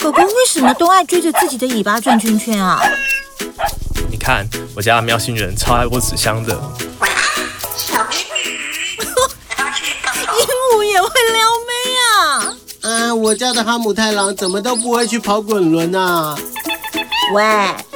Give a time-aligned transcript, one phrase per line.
[0.00, 2.80] 狗狗为什么都爱追着自己的尾巴转圈圈啊？
[4.10, 6.54] 你看我家的喵星人超爱窝纸箱的。
[10.32, 12.56] 鹦鹉也会撩妹啊？
[12.82, 16.34] 嗯、呃，我家的哈姆太郎怎么都不会去跑滚轮啊？
[17.34, 17.44] 喂，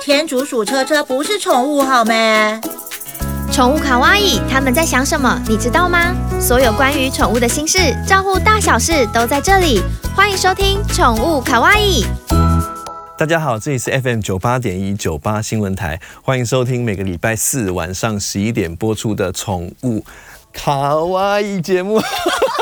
[0.02, 2.60] 天竺鼠车车不是宠物好没？
[3.54, 5.40] 宠物卡哇伊，他们在想什么？
[5.46, 6.12] 你知道吗？
[6.40, 9.80] 所有关于宠物的心事，照顾大小事都在这里。
[10.12, 12.04] 欢迎收听宠物卡哇伊。
[13.16, 20.04] 大家好，这里是 FM 九八点一九八新闻台，欢迎收听每个礼拜四晚上十一点播出的宠物
[20.52, 22.02] 卡哇伊节目。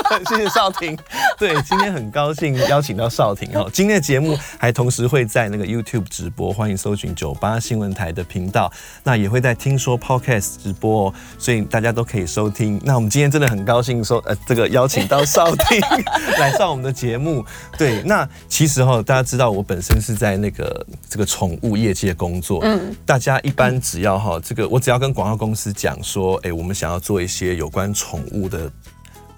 [0.29, 0.97] 谢谢少婷，
[1.38, 3.69] 对，今天很高兴邀请到少婷哦。
[3.73, 8.70] 今天的节目还同时会在那个 YouTube 直播，欢迎搜寻九八新闻台的频道。
[9.02, 12.80] 那也会在听说 Podcast 直播哦，所以大家都可以收听。
[12.84, 15.80] 那我们今天真的很高兴说，呃，这个邀请到少婷
[16.39, 17.45] 来上我们的节目。
[17.78, 22.61] 对，那其实哈，大家知道我本身是在那个这个宠物业界工作。
[22.62, 28.70] 嗯，大家一般只要哈，这个我只要跟广告公司讲说，哎，我们想要做一些有关宠物的。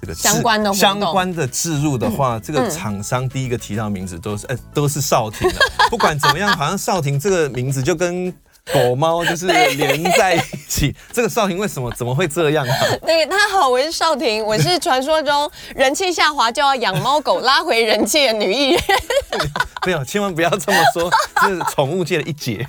[0.04, 5.56] 这个相关的相关的置入的话，嗯、这个厂商第一个提到名字都是，哎、都是少廷的。
[5.88, 8.32] 不管怎么样，好像少廷这个名字就跟
[8.72, 10.94] 狗猫就是连在一起。
[11.12, 12.66] 这个少廷为什么怎么会这样？
[13.02, 18.82] 那个大家好，我是少廷，我是传说中人气下滑就要养猫狗拉回人气的女艺人。
[19.86, 21.10] 没有，千万不要这么说，
[21.42, 22.66] 这是宠物界的一姐。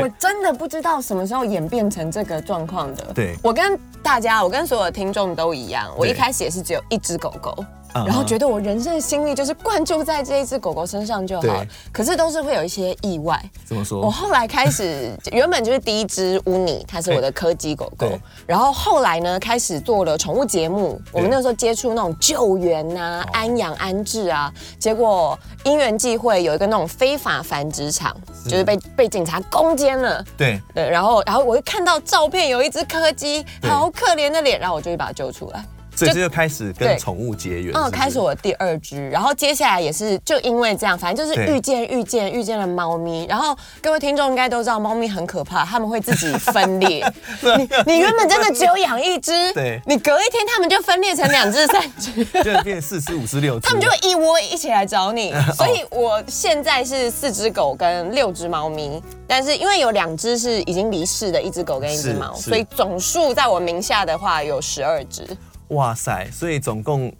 [0.00, 3.04] 我真的不知道什么时候演变成这个状况的。
[3.14, 7.64] 对，我跟大家，我跟所有的听众都一样，我一开始也是只有一只狗狗。
[8.04, 13.42] 然后觉得我人生的心力就是灌注在这一只狗狗身上就好，可是都是会有一些意外。
[13.64, 14.02] 怎么说？
[14.02, 18.06] 我后来开始， 原本就是第一只乌尼，它是我的柯基狗狗。
[18.46, 21.00] 然后后来呢，开始做了宠物节目。
[21.10, 30.22] 我们那时候接触那种救援啊、安养安置啊，结果因缘际会有一个那种非法繁殖场，就是被被警察攻坚了。
[30.36, 35.64] 对对，然后然后我就看到照片，有一只柯基，好可怜的脸，然后我就会把他救出来。
[35.96, 37.74] 所以这就开始跟宠物结缘。
[37.74, 43.26] 嗯，开始我第二只，然后接下来也是就因为这样，反正就是遇见遇见遇见了猫咪。
[43.26, 47.04] 然后各位听众应该都知道，猫咪很可怕，他们会自己分裂。
[47.56, 55.32] 你你原本真的只有养一只，对，你隔一天他们就分裂成两只、三只，就变四只、五只、六只，他们就会一窝一起来找你。
[55.56, 65.26] 所以我现在是四只狗跟六只猫咪，但是因为有两只是已经离世的，一只狗跟一只猫，所以总数在我名下的话有十二只。
[65.68, 66.30] 哇塞！
[66.30, 67.12] 所以总共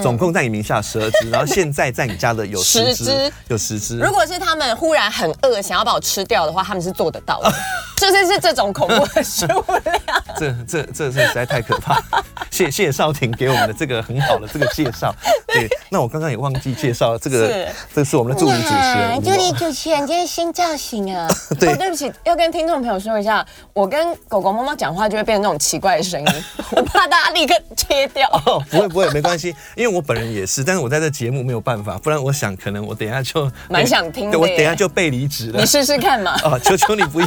[0.00, 3.98] 总共在你名下十二只， 然后现在在你家的有十只，有十只。
[3.98, 7.52] 如果是他们忽然很饿，想要把我吃掉的话，他们是做得到的。
[7.96, 10.24] 就是是这种恐怖的食物量。
[10.36, 12.02] 这这这这实在太可怕。
[12.50, 15.14] 谢谢少廷给我们的这个很好的这个介绍。
[15.46, 19.22] 对，那我刚刚也忘记介绍这个，这是我们的助理主持人。
[19.22, 21.28] 助理主持人，今天新造型啊。
[21.60, 28.28] 对，对不起，要跟听众朋友说一下，我跟狗狗、猫猫讲话就会变成那种奇怪的声音，我怕大家立刻切掉。
[28.46, 34.38] 哦，不会不会，没关系，因为我本人也是，但是我在这节目没有办法，不然我想可能我等一下就蛮想听的。
[34.38, 35.58] 我等一下就被离职了。
[35.58, 36.36] 你试试看嘛。
[36.44, 37.26] 哦， 求求你不要。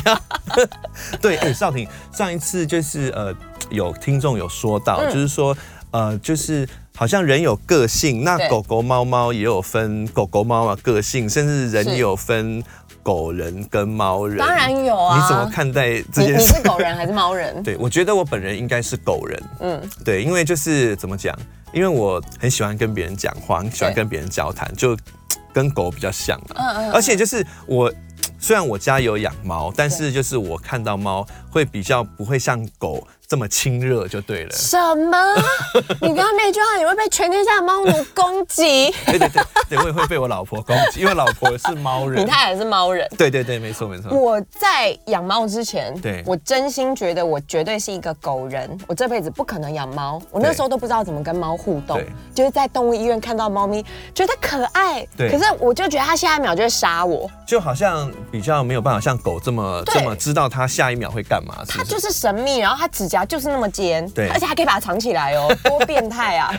[1.21, 3.35] 对，哎，少廷，上一次就是呃，
[3.69, 5.57] 有听众有说到，嗯、就是说
[5.91, 12.63] 呃，就是好像人有个性，那狗狗、猫猫也有分狗狗、猫猫个性，甚至人也有分
[13.03, 14.37] 狗人跟猫人。
[14.37, 16.31] 当然有啊，你怎么看待这件事？
[16.31, 17.61] 你，你是 狗人还是猫人？
[17.61, 19.43] 对，我觉得我本人应该是狗人。
[19.59, 21.37] 嗯，对，因为就是怎么讲？
[21.75, 24.97] 因为我很喜欢跟别人讲话，很喜欢跟别人交谈，就
[25.53, 26.56] 跟狗比较像嘛。
[26.56, 27.94] 嗯嗯，而且就是我。
[28.38, 33.06] 虽然我家有养猫，但是就是我看到猫会比较不会像狗。
[33.28, 34.52] 这么亲热就对了。
[34.52, 35.18] 什么？
[36.02, 38.91] 你刚刚那句话，你会被全天下猫奴攻击？
[39.06, 42.22] 对对对，对，我也会被我老婆攻击，因为老婆是猫人。
[42.24, 43.08] 你太也是猫人。
[43.18, 44.16] 对对对，没错没错。
[44.16, 50.22] 我在养猫之前，对，我真心觉得我绝对是一个狗人，我这辈子不可能养猫。
[50.30, 52.00] 我那时候都不知道怎么跟猫互动，
[52.34, 53.84] 就是在动物医院看到猫咪，
[54.14, 61.55] 觉得可爱，对，可是我就觉得它下一秒就会杀我，就好像比较没有办法像狗这么这么知道它下一秒会干嘛。
[61.67, 63.16] 它就是神秘，然后它指甲。
[63.25, 66.53] 就是那么尖，对，而且还可以把它藏起来哦， 多变态啊！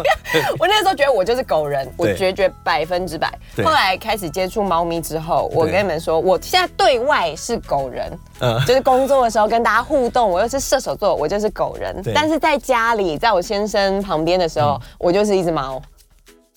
[0.58, 3.32] 我那时候觉得我就是狗人，我决绝百分之百。
[3.64, 12.00] 后来开始接触猫咪之后，我跟你们说，我现在对外是狗人，嗯，就是工作的时候跟大家互动，我又是射手座，我就是狗人。
[12.14, 15.80] 但是在家里，在我先生旁边的时候，我就是一只猫，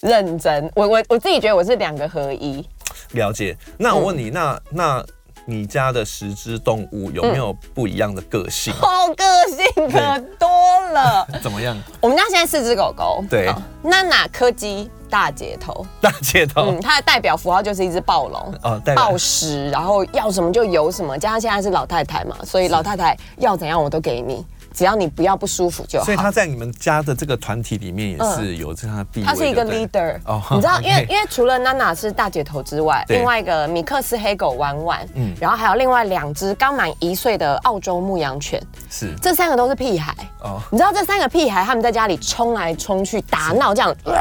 [0.01, 0.69] 认真。
[0.75, 2.65] 我我我自己觉得我是两个合一。
[3.11, 3.55] 了解。
[3.77, 5.05] 那我问你，那那。
[5.45, 8.73] 你家的十只动物有没有不一样的个性？
[8.73, 10.47] 好、嗯、个性可多
[10.91, 11.27] 了。
[11.43, 11.77] 怎么样？
[11.99, 13.23] 我们家现在四只狗狗。
[13.29, 15.85] 对，娜娜、柯基、大姐头。
[15.99, 16.71] 大姐头。
[16.71, 18.55] 嗯，它的代表符号就是一只暴龙。
[18.63, 21.17] 哦，暴食，然后要什么就有什么。
[21.17, 24.45] 加上现在是老太太嘛，所以老太太要怎样我都给你。
[24.73, 26.05] 只要你不要不舒服就好。
[26.05, 29.25] 所以他在你们家的这个团体里面也是有这样的地位。
[29.25, 30.19] 他是一个 leader。
[30.25, 40.13] 哦，你知道， 因为因为除了娜娜是大姐头之外，另外一个米克斯黑狗婉婉，嗯，然后还有另外两只刚满一岁的澳洲牧羊犬，是这三个都是屁孩。
[40.41, 44.15] 哦，你知道这三个屁孩他们在家里冲来冲去打闹这样撞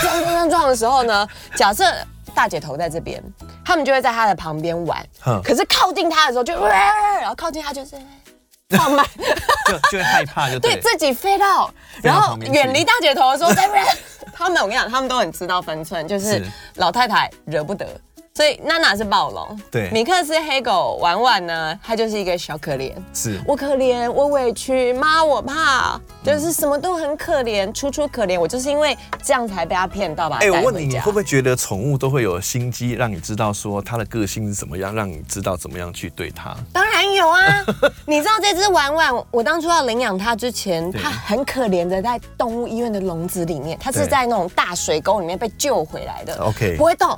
[0.00, 1.84] 撞撞撞的时候呢， 假设
[2.34, 3.22] 大姐头在这边，
[3.64, 5.04] 他们就会在他的旁边玩。
[5.42, 6.54] 可是靠近他的时候就，
[7.20, 7.96] 然后靠近他就是。
[8.76, 9.06] 放慢，
[9.66, 11.72] 就就会害怕就，就对自己飞到，
[12.02, 13.86] 然后远离大姐头的时候，再不然，
[14.34, 16.44] 他们我跟你讲，他们都很知道分寸，就是。
[16.76, 17.86] 老太太惹不得。
[18.36, 23.40] 所以娜娜是暴龙，对，米克是黑狗婉婉呢，它就是一个小可怜，是。
[23.46, 30.38] 我可怜，我委屈，妈我怕，就是什么都很可怜，楚楚可怜，我就是因为这样才被他骗到吧。
[30.40, 36.56] 哎，我问你，你会不会觉得宠物都会有心机，让你知道说它的个性是怎么样，让你知道怎么样去对它？
[36.72, 37.64] 当然有啊，
[38.04, 47.16] 你知道这只婉婉，我当初要领养它之前，它很可怜的在动物医院的笼子里面，它是在那种大水沟里面被救回来的，OK，不会动。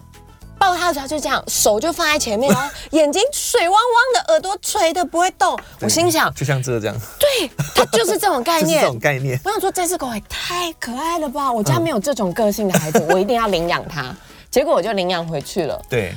[0.59, 3.81] 抱他的时候就这样，手就放在前面哦， 眼睛水汪汪
[4.15, 5.59] 的，耳朵垂的不会动。
[5.81, 9.39] 我心想，就像这这样，对，它就是这种概念， 这种概念。
[9.45, 11.53] 我想说，这只狗也太可爱了吧！
[11.53, 14.15] 我家没有这种个性的孩子，嗯、我一定要领养它。
[14.51, 15.81] 结果我就领养回去了。
[15.91, 16.15] 对，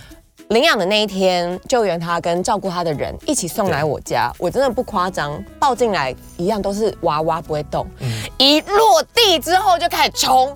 [0.49, 10.55] 领养的那一天，救援它跟照顾它的人一起送来我家，我真的不夸张，抱进来一样都是娃娃不会动，嗯、一落地之后就开始冲。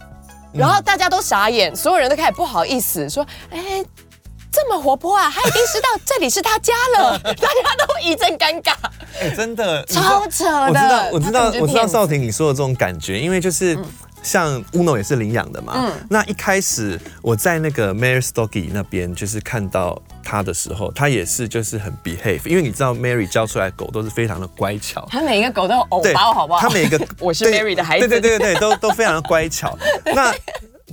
[0.54, 3.84] 然后大家都傻眼，所有人都开始不好意思说：“哎，
[4.52, 8.74] 这么活泼啊，他已经知道这里是他家了。”大家都一阵尴尬。
[9.20, 11.10] 哎，真的超扯的。
[11.12, 13.78] 我知道，我知道，我知道少婷你说的这种感觉，因为就是。
[14.24, 26.62] 嗯像 Uno 也是领养的嘛，嗯，那一开始我在那个 Mary's Doggy 那边就是看到它的时候，它也是就是很 behave，因为你知道 Mary 教出来的狗都是非常的乖巧，它每一个狗都有偶包，好不好？
[26.62, 29.78] 他每一个 我是 Mary 的孩子，对对对对对，都都非常的乖巧。
[30.06, 30.34] 那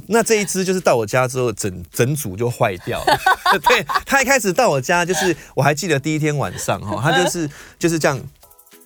[0.09, 3.21] 那这一只就是到我家之后整整组就坏掉了，
[3.69, 7.49] 对，它一开始到我家就是我还记得第一天晚上哈，它就是
[7.79, 8.21] 就是这样。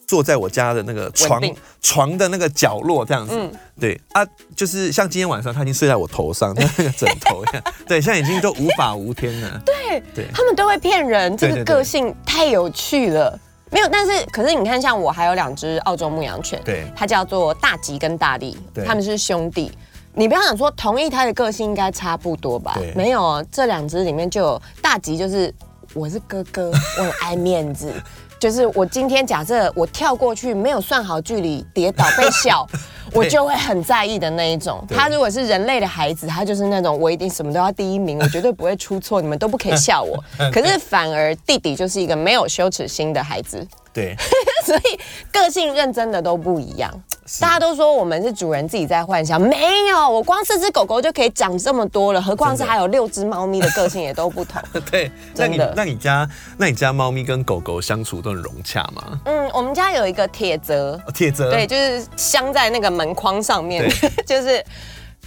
[0.06, 1.42] 坐在我家的那个床
[1.80, 4.24] 床的那个角落这样子，嗯、对啊，
[4.54, 9.62] 就是像今天晚上他已经睡在我头上，像那个枕头一样， 对，现在已经都无法无天了。
[9.64, 13.38] 对对，他们都会骗人，这个个性太有趣了。
[13.70, 19.72] 没有，但是可是你看，像我还有两只澳洲牧羊犬，对，它叫做大吉跟大利，他们是兄弟。
[20.14, 22.78] 你不要想说同一胎的个性应该差不多吧？
[22.94, 25.52] 没有，这两只里面就有大吉，就是
[25.92, 27.92] 我是哥哥，我很爱面子。
[28.44, 32.68] 就是我今天假设我跳过去没有算好距离跌倒被笑，
[33.14, 34.86] 我就会很在意的那一种。
[34.90, 40.22] 他如果是人类的孩子，他就是那种我一定什么都要第一名，我绝对不会出错，你们都不可以笑我。
[40.52, 43.66] 可是反而弟弟就是一个没有羞耻心的孩子。
[43.94, 44.14] 对，
[44.62, 45.00] 所以
[45.32, 46.92] 个性认真的都不一样。
[47.40, 54.60] 大家都说我们是主人自己在幻想，没有，我光四只狗狗就可以讲这么多了，何况是还有六只猫咪的个性也都不同。
[54.90, 55.60] 对，那你。
[55.74, 56.28] 那你家
[56.58, 59.20] 那你家猫咪跟狗狗相处都很融洽吗？
[59.24, 63.88] 嗯，我们家有一个铁则，铁则，对，就是镶在那个门框上面，
[64.26, 64.64] 就是。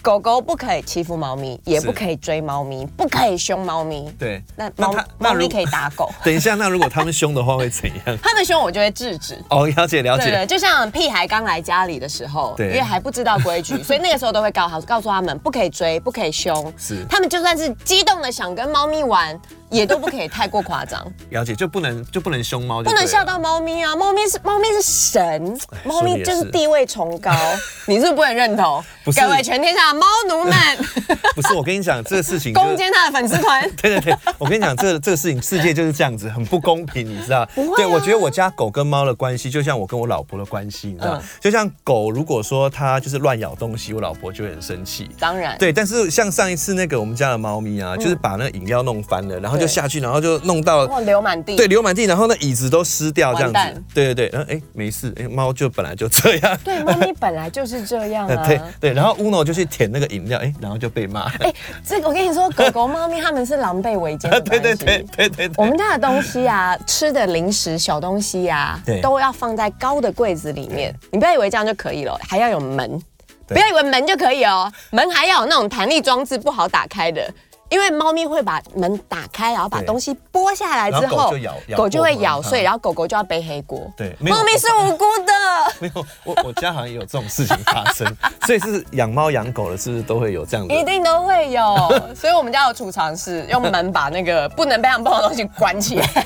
[0.01, 4.09] 狗狗不可以欺负猫咪，也不可以追猫咪，不可以凶猫咪。
[4.17, 6.11] 对，那猫猫咪可以打狗。
[6.23, 8.17] 等一下，那如果他们凶的话会怎样？
[8.21, 9.37] 他们凶我就会制止。
[9.49, 10.31] 哦，了解了解。
[10.31, 16.73] 对，就像屁孩刚来家里的时候，对因为还不知道规矩， 所以那个时候都会告好告诉他们不可以追，不可以凶。
[16.77, 19.39] 是，他们就算是激动的想跟猫咪玩。
[19.69, 23.93] 也都不可以太过夸张，了解就不能就不能凶猫，不能吓到猫咪啊！
[23.97, 27.33] 猫咪是猫咪是神，猫咪就是地位崇高，
[27.85, 28.81] 你是不是不能认同？
[29.13, 30.53] 各位全天下的猫奴们，
[31.35, 33.69] 不是我跟你讲这个事情，攻坚他的粉丝团。
[33.81, 37.47] 对对对，我跟你讲这个这个事情，世界就是这样子，很不公平，你知道？
[37.75, 41.21] 对，我觉得我家狗跟猫的关系，就像我跟我老婆的关系，你知道？
[41.41, 45.09] 就像狗如果说它就是乱咬东西，我老婆就会很生气。
[45.19, 49.57] 当然，对，但是像上一次那个我们家的猫咪啊，就是把那个饮料弄翻了，然后。
[49.57, 61.53] 就下去，然后就弄到流满地，对，流满地，然后那椅子都湿掉，这样子，对对对，然后哎，没事，哎，猫就本来就这样，对，猫咪本来就是这样啊， 对对，然后 Uno 就去舔那个饮料，哎，然后就被骂， 哎，
[61.85, 72.99] 这个我跟你说， 狗狗、猫咪他们是狼狈为奸，对对对对对，我们家的东西啊，吃的零食、小东西啊，都要放在高的柜子里面，你不要以为这样就可以了，还要有门，
[73.47, 77.31] 不要以为门就可以哦，门还要有那种弹力装置，不好打开的。
[77.69, 83.91] 因为猫咪会把门打开，然后把东西剥下来之后，狗就咬，狗就会咬碎，然后狗狗就要背黑锅。
[83.97, 85.33] 对，猫咪是无辜的。
[85.79, 88.07] 没有，我我家好像也有这种事情发生，
[88.45, 90.73] 所以是养猫养狗的，是不是都会有这样的？
[90.73, 91.75] 一定都会有，
[92.15, 96.25] 所以我们家有储藏室，用门把那个不能被它们碰的东西关起来。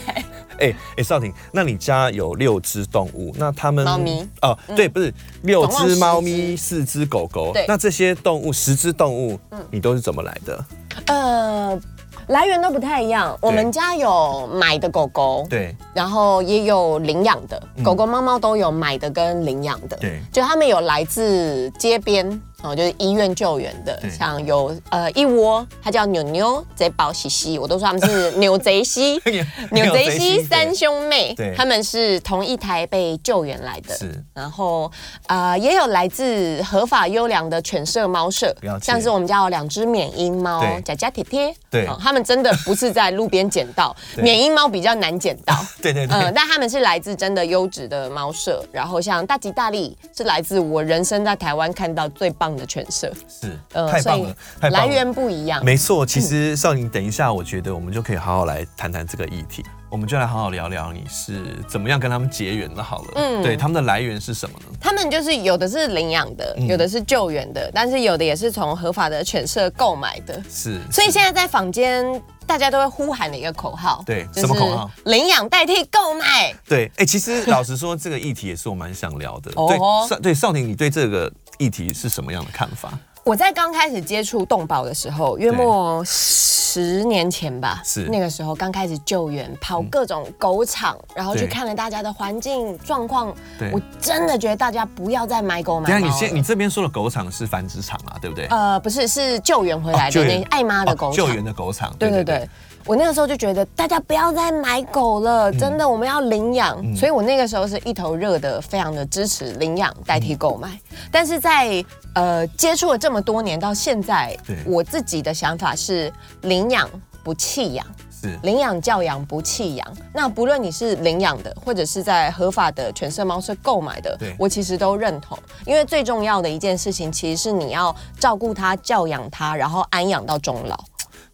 [0.62, 9.40] 哎哎，少婷，那你家有六只动物，那他们猫咪哦，对，不是六只猫咪，四只狗狗，那这些动物十只动物，
[9.72, 10.66] 你都是怎么来的？
[11.08, 11.80] 呃，
[12.28, 13.36] 来源都不太一样。
[13.42, 22.40] 我们家有买的狗狗，对，然后也有领养的狗狗、猫猫都有买的跟领养的，对，就他们有来自街边。
[22.64, 29.20] 哦，就是医院救援的，像有呃一窝，它叫牛牛贼宝西西，我都说他们是 牛贼西，
[29.72, 34.92] 牛贼西三兄妹，他们是同一台被救援来的，是，然后
[35.26, 52.51] 啊、呃、也有来自合法优良的犬舍猫舍，像是我们家有两只缅因猫，佳佳贴贴，对，他们真的不是在路边捡到， 缅因猫比较难捡到，对对对，嗯，但他们是来自真的优质的猫舍，然后像大吉大利是来自我人生在台湾看到最棒。
[52.56, 55.64] 的犬舍是，呃，太棒了，太棒了，来源不一样。
[55.64, 59.64] 没错，其实少宁，等一下，我觉得我们就可以好好来谈谈这个议题。
[59.90, 62.82] 我们就来好好聊聊你是怎么样跟他们结缘的。
[62.82, 64.66] 好了，嗯，对，他们的来源是什么呢？
[64.80, 70.42] 他们就是有的是领养的，有的是救援的，但是有的也是从合法的犬舍购买的。
[70.50, 74.90] 是，所以现在在坊间大家都会呼喊的一个口号，对，什么口号？
[75.04, 76.56] 领养代替购买。
[76.66, 79.52] 对，哎，其实老实说，这个议题也是我蛮想聊的。
[79.52, 79.78] 对，
[80.08, 81.30] 少对少宁，你对这个
[81.62, 82.92] 议题是什么样的看法？
[83.24, 93.32] 我在刚开始接触动保的时候，约莫十年前吧，是那个时候刚开始救援，跑各种狗场，嗯、然后去看了大家的环境状况。
[93.60, 96.08] 对，我真的觉得大家不要再买狗买猫。
[96.08, 98.48] 你先，你这边说的狗场是繁殖场啊，对不对？
[98.48, 101.96] 呃，不是，是救援回来的那爱妈的狗场，哦，救援的狗场。
[102.00, 102.24] 对对对。
[102.24, 102.50] 对对对
[102.86, 106.80] 我那个时候就觉得大家不要再买狗了，真的，我们要领养。
[106.84, 110.70] 嗯、所以我那个时候是一头热的，非常的支持领养代替购买。
[110.90, 111.84] 嗯、但是在
[112.16, 114.36] 呃接触了这么多年到现在，
[114.66, 116.12] 我自己的想法是
[116.42, 116.90] 领养
[117.24, 119.88] 不弃养，是领养教养不弃养。
[120.14, 125.38] 那不论你是领养的，或者是在合法的犬舍猫舍购买的，我其实都认同。
[125.66, 130.84] 因为最重要的一件事情，其实是你要照顾它、教养它，然后安养到终老。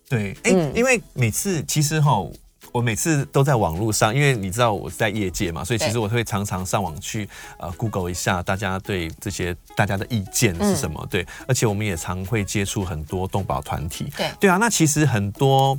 [0.10, 2.12] 对，哎，因为每次其实哈，
[2.72, 7.28] 我每次都在网络上，因为你知道我是在业界嘛，所以其实我会常常上网去
[7.60, 11.06] 呃 Google 一下大家对这些大家的意见是什么。
[11.10, 14.12] 对，而且我们也常会接触很多动保团体。
[14.16, 15.78] 对，对啊，那其实很多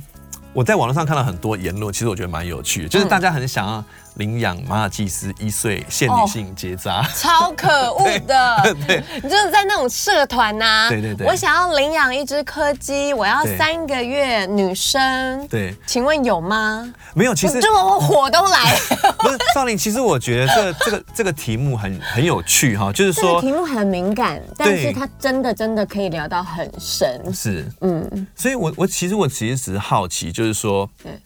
[0.53, 3.83] 我在网络上看到很多言论，其实我觉得蛮有趣的，就是大家很想要。
[4.19, 8.75] 领养马尔济斯一岁限女性结扎，超可恶的！
[8.85, 16.93] 对，你就是在那种社团呐，对对对，我想要领养一只柯基，我要三个月女生，对，请问有吗？
[17.13, 18.77] 没有，其实这么火都来。
[19.19, 27.21] 不是少林，其实我觉得这个 这个这个题目很很有趣哈，就是说题目很敏感，但是它真的真的可以聊到很深。
[27.33, 31.17] 是，嗯，所以我我其实我其实只是好奇，就是说，对。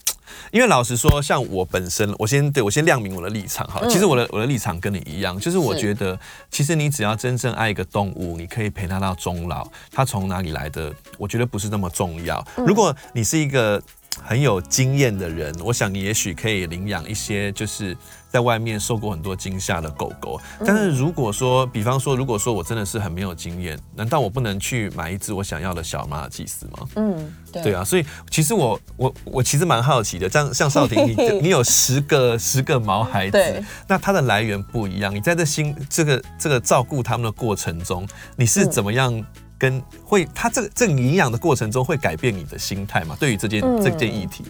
[0.52, 3.82] 因为老实说，像我本身，我先对我先亮明我的立场哈。
[3.88, 9.68] 其实我的我的立场跟你一样，就是我觉得，其实你只要真正爱一个动物，你可以陪它到终老。
[9.92, 12.46] 它从哪里来的，我觉得不是那么重要。
[12.58, 13.82] 如果你是一个
[14.22, 17.96] 很有经验的人，我想你也许可以领养一些，就是。
[18.34, 26.88] 在外面受过很多惊吓的狗狗，但是如果说，比方说，如果说我真的是很没有经验，难道我不能去买一只我想要的小马尔济斯吗？
[26.96, 38.04] 嗯，对，对啊，所以其实我我我其实蛮好奇的，像像少婷，你你有十个十个毛孩子，那它的来源不一样，你在这心这个这个照顾他们的过程中，
[38.36, 39.24] 你是怎么样
[39.60, 43.16] 跟会它这个这个领养的过程中会改变你的心态吗？
[43.20, 44.44] 对于这件这件议题，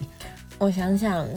[0.58, 1.28] 我想想，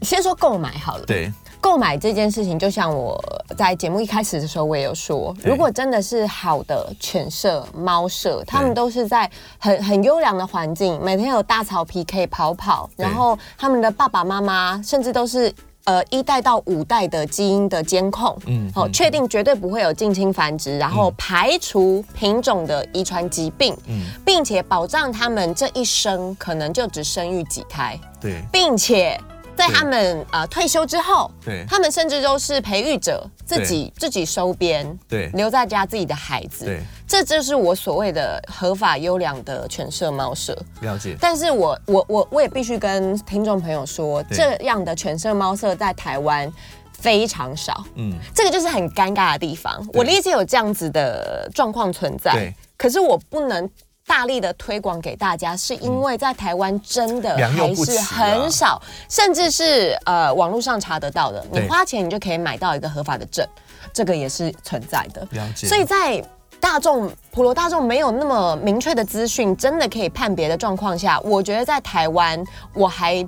[0.00, 1.30] 先说购买好了，对。
[1.60, 3.22] 购买这件事情，就像我
[3.56, 15.52] 在节目一开始的时候，我也有说，如果真的是好的犬舍、猫舍，他们都是在很很优良的环境，每天有大草皮可以跑跑，然后他们的爸爸妈妈甚至都是
[15.84, 29.20] 呃一代到五代的基因的监控，嗯，好，确定绝对不会有近亲繁殖，然后排除品种的遗传疾病，嗯，并且保障他们这一生可能就只生育几胎，对，并且。
[29.60, 40.56] 在他们呃退休之后，对，他们甚至都是培育者，自己自己收编，对，留在家自己的孩子，对，这就是我所谓的合法优良的犬舍猫舍。
[40.80, 41.14] 了解。
[41.20, 46.50] 但是我我我我也必须跟听众朋友说，这样的犬舍猫舍在台湾
[46.92, 49.86] 非常少，嗯，这个就是很尴尬的地方。
[49.92, 53.68] 我理解有这样子的状况存在，对，可是我不能。
[54.10, 63.46] 大力的推广给大家，是因为在台湾真的还是很少，甚至是呃网络上查得到的，你花钱你就可以买到一个合法的证，
[63.92, 65.24] 这个也是存在的。
[65.30, 65.68] 了解。
[65.68, 66.20] 所以在
[66.58, 73.24] 大众普罗大众没有那么明确的资讯，真的可以判别的状况下，我觉得在台湾我还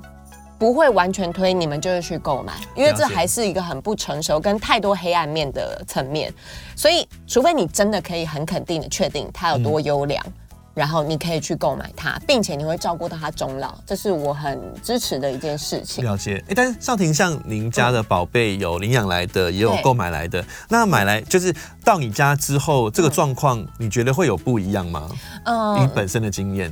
[0.59, 6.33] 不会完全推你们就是去购买，因为这还是一个很不成熟跟太多黑暗面的层面，
[6.75, 10.21] 所以除非你真的可以很肯定的确定它有多优良。
[10.25, 10.33] 嗯
[10.73, 16.03] 然后你可以去购买它，并且你会照顾到它终老，这是我很支持的一件事情。
[16.03, 21.53] 了解，哎，但是少婷，像您家的宝贝有领养来的，也有购买来的，那买来就是
[21.83, 25.09] 到你家之后，这个状况你觉得会有不一样吗？
[25.45, 26.71] 嗯，你本身的经验。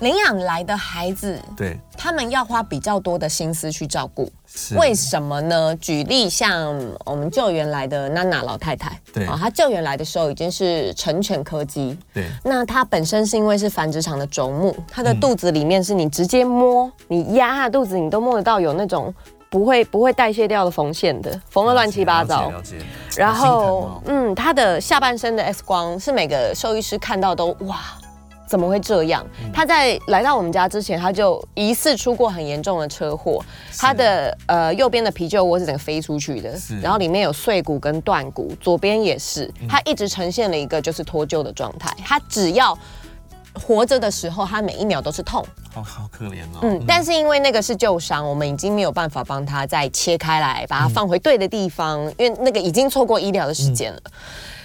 [0.00, 4.30] 领养来的孩子，对，他们要花比较多的心思去照顾。
[4.76, 5.76] 为什么呢？
[5.76, 6.74] 举例像
[7.04, 12.26] 我们救援来的娜娜老太太，对啊，她救援来的时候已经是成犬柯基，对。
[12.42, 19.14] 那她本身是因为是繁殖场的种母，她的肚子里面是你直接摸，嗯、你压她的肚子，你都摸得到有那种
[19.50, 22.50] 不会不会代谢掉的缝线的，缝的乱七八糟。
[23.16, 27.80] 然后，哦、嗯，她的下半身的 X 光是每个兽医师看到都哇。
[28.48, 29.24] 怎么会这样？
[29.52, 33.44] 他在来到我们家之前，他就疑似出过很严重的车祸。
[33.76, 39.52] 他的呃右边的皮旧窝是整个飞出去的，然后里面有碎骨跟断骨，左边也是。
[39.68, 41.94] 他一直呈现了一个就是脱臼的状态。
[42.04, 42.76] 他只要
[43.58, 46.60] 活着的时候，他每一秒都是痛，好好可怜哦。
[46.62, 54.00] 嗯，但是因为那个是旧伤，我们已经没有办法帮他再切开来，把它放回对的地方，因为那个已经错过医疗的时间了。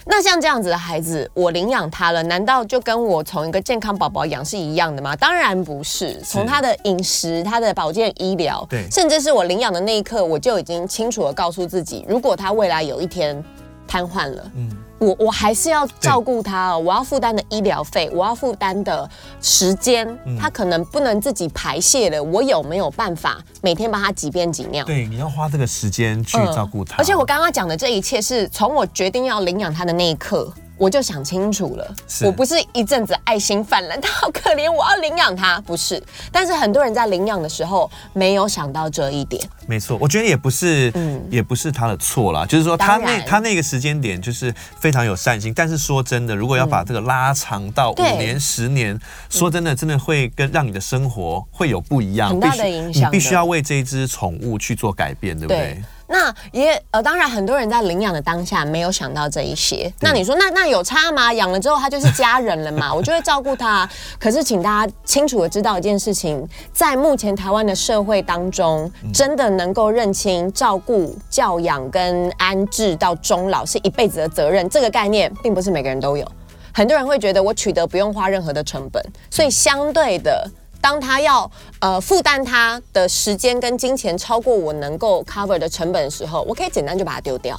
[0.06, 5.16] 那像这样子的孩子，我领养他了，难道就跟我从一个健康宝宝养是一样的吗？
[5.16, 13.42] 当然不是，从他的饮食、他的保健、医疗，对，甚至是我领养的那一刻，我就已经清楚的告诉自己，如果他未来有一天
[13.86, 14.83] 瘫痪了，嗯。
[14.98, 19.08] 我我还是要照顾他哦，我要负担的医疗费，我要负担的
[19.40, 20.06] 时间，
[20.40, 24.84] 他可能不能自己排泄了，我有没有办法每天帮他几便几尿？
[24.84, 26.96] 对，你要花这个时间去照顾他。
[26.96, 30.52] 而且我刚刚讲的这一切，是从我决定要领养他的那一刻。
[30.76, 36.02] 我就想清楚了，我不是一阵子爱心泛滥，他好可怜，我要领养他，不是。
[36.32, 39.42] 但是很多人在领养的时候没有想到这一点。
[39.66, 45.54] 没错，我觉得也不是，嗯，也不是他的错啦，就是说他那他那个时间点就是非常有善心。
[45.54, 48.98] 但是说真的，如果要把这个拉长到五年、十年，
[49.30, 53.10] 说真的，真的会跟让你的生活会有不一样，很大的影响。
[53.10, 55.82] 你必须要为这一只宠物去做改变，对不对？
[56.14, 59.92] 那也呃，当然很多人在领养的当下没有想到这一些。
[60.00, 61.32] 那你说，那那有差吗？
[61.32, 63.88] 养了之后他就是家人了嘛， 我就会照顾他。
[64.16, 76.24] 可是请大家清楚的知道一件事情，在目前台湾的社会当中，真的能够认清照顾、教养跟安置到终老是一辈子的责任，这个概念并不是每个人都有。
[76.72, 80.48] 很多人会觉得我取得不用花任何的成本，所以相对的。
[80.84, 87.58] 当他要呃负担他的时间跟金钱超过我能够 cover 的成本的时候，我可以简单就把它丢掉。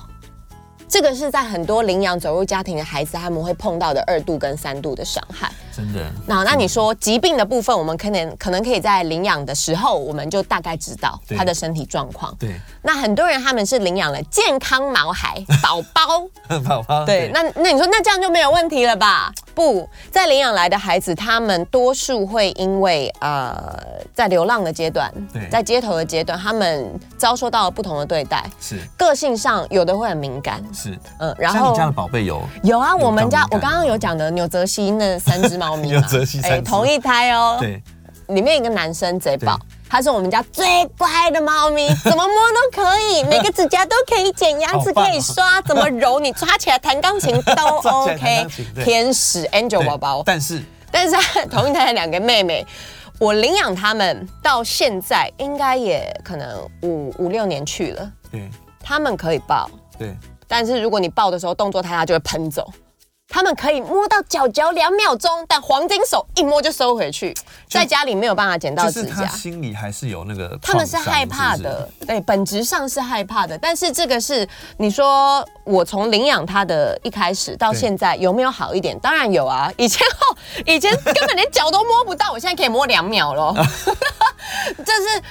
[0.88, 5.52] 这个是在很多领养走入家庭的孩子他们会碰到的二度跟三度的伤害。
[5.76, 6.00] 真的。
[6.26, 12.34] 那那你说疾病的部分，我们可能可能可以在领养的时候，我们就大概知道他的身体状况。
[12.39, 12.56] 对。
[12.82, 16.26] 那很多人他们是领养了健康毛孩宝宝，
[16.63, 17.06] 宝宝。
[17.06, 17.30] 对。
[17.34, 19.34] 那那你说那这样就没有问题了吧？
[19.54, 23.78] 不在领养来的孩子，他们多数会因为呃
[24.13, 25.12] 在流浪的阶段，
[25.50, 28.45] 在街头的阶段，他们遭受到了不同的对待。
[28.62, 28.80] 是。
[28.98, 30.63] 个性上有的会很敏感。
[30.76, 31.00] 是。
[31.20, 35.66] 嗯，然后像你家的宝贝有有啊，我们家我刚刚有讲的纽泽西那三只猫。
[35.72, 36.04] 猫咪嘛，
[36.44, 37.58] 哎，同一胎哦。
[37.60, 37.82] 对，
[38.28, 39.58] 里面一个男生贼宝，
[39.90, 48.46] 他是我们家最乖的猫咪，怎么摸都可以，每个指甲都可以剪，牙齿可以刷，怎么揉你抓起来弹钢琴都 OK。
[48.84, 51.16] 天使 Angel 宝宝，但是但是
[51.48, 52.66] 同一胎的两个妹妹，
[53.20, 58.12] 我领养他们到现在应该也可能五五六年去了。
[58.32, 58.50] 对，
[58.84, 60.16] 他们可以抱，对，
[60.47, 62.71] 但是如果你抱的时候动作太大，就会喷走。
[63.27, 67.36] 他们可以摸到脚脚两秒钟，但黄金手一摸就收回去，
[67.67, 69.10] 在家里没有办法剪到指甲。
[69.10, 73.58] 就是他心里还是有那个，他们是害怕的，对，本质上是害怕的。
[73.58, 78.97] 但是这个是你说我从领养他的一开始到现在有没有好一点？
[78.99, 83.55] 当然有啊，以前哦，以前根本连脚都摸不到，我现在可以摸两秒了，
[84.86, 85.23] 这是。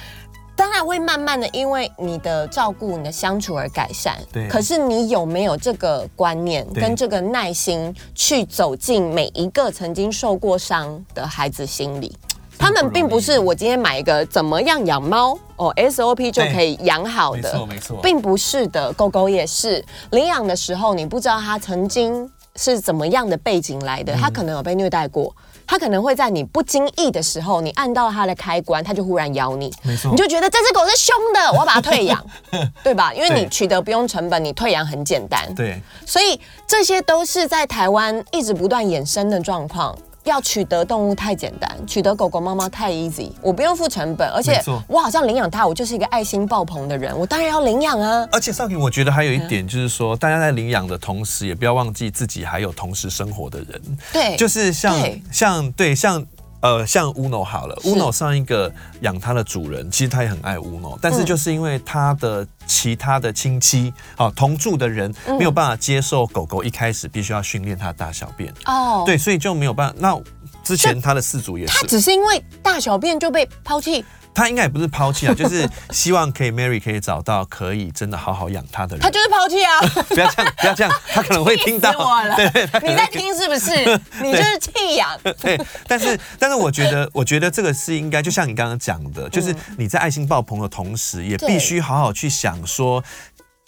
[0.55, 4.17] 当然会慢慢的，因为你的照顾、你的相处而改善。
[4.31, 4.47] 对。
[4.47, 12.15] 可是你有没有这个观念跟这个耐心去走进每一个曾经受过伤的孩子心里？
[12.57, 17.41] 他们并不是我今天买一个怎么样养猫哦，SOP 就可以养好的。
[17.41, 18.93] 没错没错，并不是的。
[18.93, 25.35] 狗狗也是领养的时候，你不知道它曾经是怎么样的背景来的，它可能有被虐待过。
[25.67, 32.25] 它可能会在你不经意的时候，你按到它的开关，它就忽然咬你，没错，你就觉得这只狗是凶的，我要把它退养，
[32.83, 33.13] 对吧？
[33.13, 39.97] 因为你取得不用成本，你退养很简单，对，所以这些都是在台湾一直不断衍生的状况。
[40.25, 48.27] 要取得动物太简单，取得狗狗、猫猫太 easy，我不用付成本，而且我好像领养它，我就是一个爱心爆棚的人，我当然要领养啊。
[48.31, 53.81] 而且少平，我觉得还有一点就是说，大家在领养的同时，也不要忘记自己还有同时生活的人。
[54.11, 54.97] 对，就是像
[55.31, 56.25] 像对像。
[56.65, 68.51] 呃，像乌诺好了，乌诺上一个养它的主人，其实他也很爱乌诺，但是就是因为他的其他的亲戚，啊，同住的人没有办法接受狗狗一开始必须要训练它大小便。
[68.65, 69.95] 哦，对，所以就没有办法。
[69.99, 70.19] 那
[70.65, 74.03] 之前他的四主也是，他只是因为大小便就被抛弃。
[74.33, 78.99] 他应该也不是抛弃啊，就是希望可以 Mary 可以找到可以真的好好养他的人。
[78.99, 79.79] 他就是抛弃啊！
[80.09, 81.89] 不要这样，不要这样，他可能会听到。
[81.97, 82.35] 我了。
[82.35, 82.49] 对，
[82.83, 83.71] 你在听是不是？
[84.21, 85.17] 你就是弃养。
[85.39, 93.01] 对，但是但是我觉得，我觉得这个是应该，就像你刚刚讲的，就是你在爱心爆棚的同时，也必须好好去想说，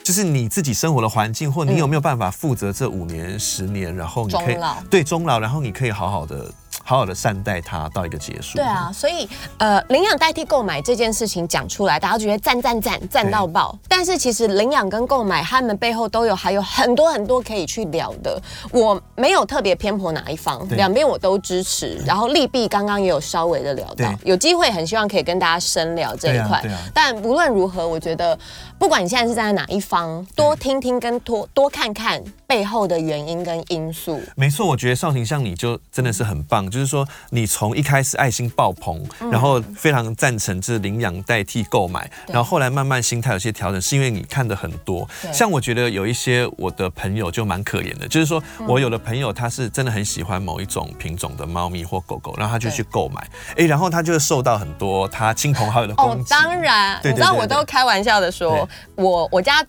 [0.04, 4.58] 就是你自己生活的环境，或你有没有办法负责这五年、十年，然后你可以。
[4.90, 6.52] 对终老，然后你可以好好的。
[6.88, 8.56] 好好的善待它到一个结束。
[8.56, 13.78] 对啊，所以呃，领养代替购买这件事情讲出来，大家觉得赞赞赞赞到爆。
[13.90, 18.42] 但是其实领养跟购买，他们背后都有还有很多很多可以去聊的。
[18.72, 22.02] 我没有特别偏颇哪一方，两边我都支持。
[22.06, 26.64] 然后利弊刚刚也有稍微的聊到，有机会很希望可以跟大家深聊这一块。
[26.94, 28.40] 但无论如何，我觉得
[28.80, 34.22] 不管你现在是站在哪一方，多听听跟多多看看背后的原因跟因素。
[34.36, 36.70] 没错，我觉得少婷像你就真的是很棒。
[36.70, 45.08] 就是说，你从一开始爱心爆棚，然后非常赞成这领养代替购买，然后后来慢慢心态有些调整，是因为你看的很多。
[45.34, 56.22] 像我觉得有一些我的朋友就蛮可怜的，就是说我有的朋友他是真的很喜欢某一种品种的猫咪或狗狗，然后他就去购买，哎，然后他就受到很多他亲朋好友的攻击。
[56.22, 59.66] 哦，当然，你知道我都开玩笑的说，我我家。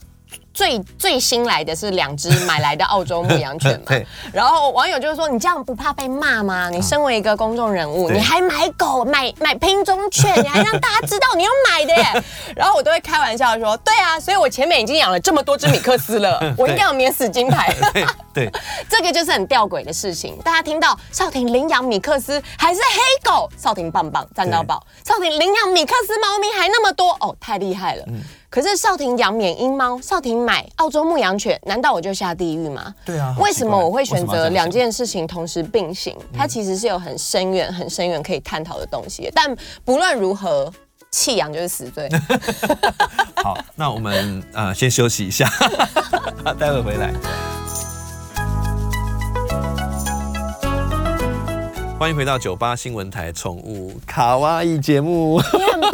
[0.58, 3.96] 最最新来的是两只买来的澳洲牧羊犬嘛，
[4.34, 6.68] 然后网友就是说，你这样不怕被骂吗？
[6.68, 12.24] 你身为一个公众人物，你还买狗买买品种犬，你还让大家知道你要买的耶。
[12.56, 17.72] 然后我都会开玩笑说，对啊，所以我前面已经养了这么多只米克斯了， 我应该要免死金牌。
[18.34, 18.50] 对，
[18.90, 20.36] 这个就是很吊诡的事情。
[20.42, 24.84] 大家听到少婷领养米克斯还是黑狗，少婷棒棒赞到爆。
[25.04, 28.04] 少婷领养米克斯猫咪还那么多哦，太厉害了。
[28.50, 32.94] 可是少婷养缅因猫，少婷买澳洲牧羊犬，难道我就下地狱吗？
[33.04, 36.16] 对啊，为什么我会选择两件事情同时并行？
[36.32, 39.30] 它其实是有很深远、很深远可以探讨的东西。
[39.34, 40.72] 但不论如何，
[41.10, 42.08] 弃养就是死罪。
[43.44, 45.46] 好，那我们呃先休息一下，
[46.58, 47.12] 待会回来。
[51.98, 55.92] 欢迎回到九八新闻台宠物卡哇伊节目，你很棒，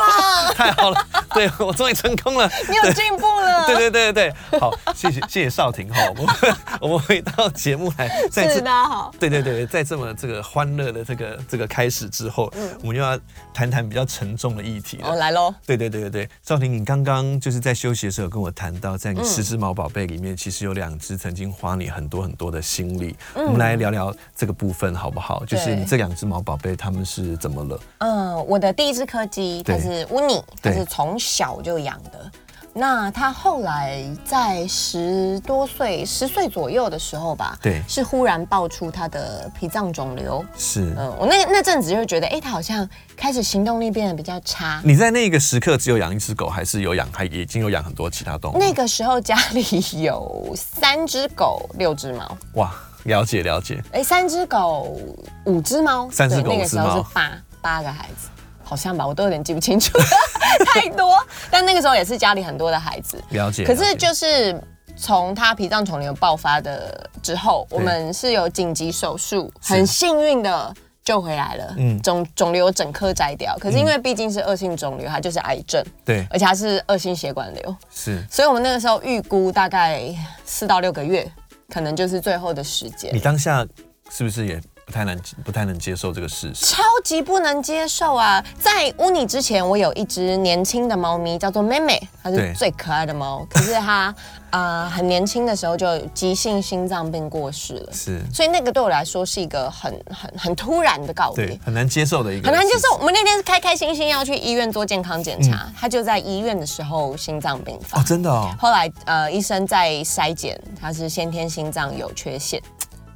[0.55, 5.89] 太好了，对，我终于成功了，你有进步了，对对对对对，好，谢谢谢谢少婷。
[5.89, 6.37] 哈，我们
[6.83, 13.19] 我们回到节目来，再次大家好，对对对，在这么这个欢乐的这个这个开始之后，嗯，我们又要
[13.55, 25.43] 谈谈比较沉重的议题了，哦，来喽，对对对对对，少婷，你刚刚就是在休息的时候跟我谈到，在你十只毛宝贝里面，其实有两只曾经花你很多很多的心力，嗯，我们来聊聊这个部分好不好？
[25.47, 25.94] 就是你。
[25.95, 27.81] 这两只毛宝贝，他们是怎么了？
[27.99, 32.29] 嗯，我的第一只柯基，它是乌尼，它是从小就养的。
[32.73, 40.45] 那它后来在十多岁、十岁左右的时候吧，对，是忽然爆出它的脾脏肿瘤。
[40.57, 44.83] 是，嗯，我那那阵子就觉得，哎，它好像开始行动力变得比较差。
[44.85, 48.59] 你在那个时刻只有养一只狗，还是有养，还已经有养很多其他动物？
[48.59, 52.37] 那个时候家里有三只狗，六只猫。
[52.55, 52.75] 哇！
[53.05, 54.99] 了解了解，哎，三只狗，
[55.45, 58.29] 五只猫，三只狗，那个时候是八八个孩子，
[58.63, 59.99] 好像吧，我都有点记不清楚，
[60.67, 61.19] 太多。
[61.51, 63.65] 但那个时候也是家里很多的孩子，了解。
[63.65, 64.59] 可是就是
[64.97, 73.55] 从他脾脏肿瘤爆发的之后，我们是有紧急手术，很幸运的救回来了，嗯，肿肿瘤整颗摘掉。
[73.61, 78.25] 可是因为毕竟是恶性肿瘤，它就是癌症，对，而且它是恶性血管瘤，是。
[78.31, 80.03] 所以我们那个时候预估大概
[80.47, 81.31] 四到六个月。
[81.69, 83.15] 可能就是最后的时间。
[83.15, 83.67] 你当下
[84.11, 86.67] 是不是也不太能不太能接受这个事实？
[86.67, 88.45] 超级不能接受啊！
[88.59, 93.47] 在乌尼之前，我有一只年轻的猫咪，叫做妹妹，它是最可爱的猫。
[93.49, 94.15] 可是它啊、
[94.85, 97.93] 呃，很年轻的时候就急性心脏病过世了。
[97.93, 102.49] 是，所以那个对我来说是一个很很很突然的告别，很难接受的一个。
[102.49, 102.97] 很难接受。
[102.99, 107.99] 我们那天是开开心心要去医院做健康检查，它、嗯、就在医院的时候心脏病发。
[107.99, 108.55] 哦，真的哦。
[108.59, 112.61] 后来呃，医生在筛检，它是先天心脏有缺陷。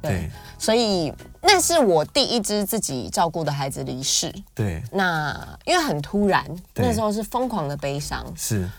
[0.01, 4.33] 对，对所以那是我第一只自己照顾的孩子离世。
[4.53, 8.25] 对，那因为很突然，那时候是疯狂的悲伤。
[8.35, 8.69] 是。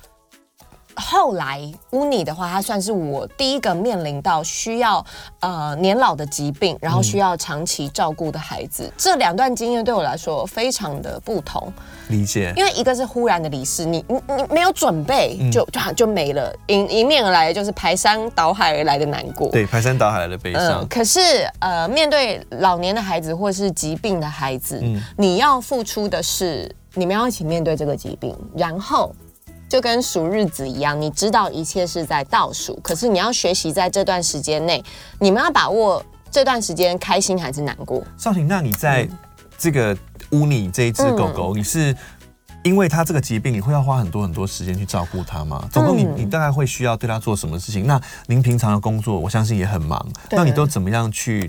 [1.01, 1.61] 后来
[1.91, 5.05] 乌尼的话，他算是我第一个面临到需要
[5.41, 8.85] 呃年老的疾病，然后需要长期照顾的孩子。
[8.85, 11.73] 嗯、这两段经验对我来说非常的不同。
[12.09, 12.53] 理解。
[12.57, 19.49] 因为一个是忽然的离世，你你你没有准备就就就没了，迎迎面而来的就是排山倒海而来的难过。
[19.51, 20.63] 对，排山倒海来的悲伤。
[20.63, 21.21] 呃、可是
[21.61, 29.15] 呃，面对老年的孩子或是疾病的孩子，嗯、你要付出的是你们要一起面对这个疾病，然后。
[29.71, 34.85] 就跟数日子一样，你知道一切是在倒数，可是你要学习在这段时间内，
[35.21, 38.03] 你们要把握这段时间开心还是难过？
[38.19, 39.09] 少婷，那你在
[39.57, 39.97] 这个
[40.33, 41.97] 乌尼这一只狗狗，嗯、你是
[42.65, 45.65] 因为它这个疾病，你会要花很多很多时间去照顾它吗？
[45.71, 47.87] 总共你你大概会需要对它做什么事情？
[47.87, 51.49] 那您平常的工作，我相信也很忙，那你都怎么样去？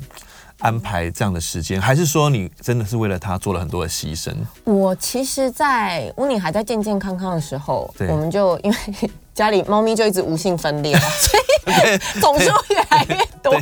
[0.62, 4.34] 安排这样的时间，还是说你真的是为了他做了很多的牺牲？
[4.63, 8.78] 我其实，在温妮还在健健康康的时候，我们就因为
[9.34, 13.54] 家里猫咪就一直无性分裂， 所以总数越来越多。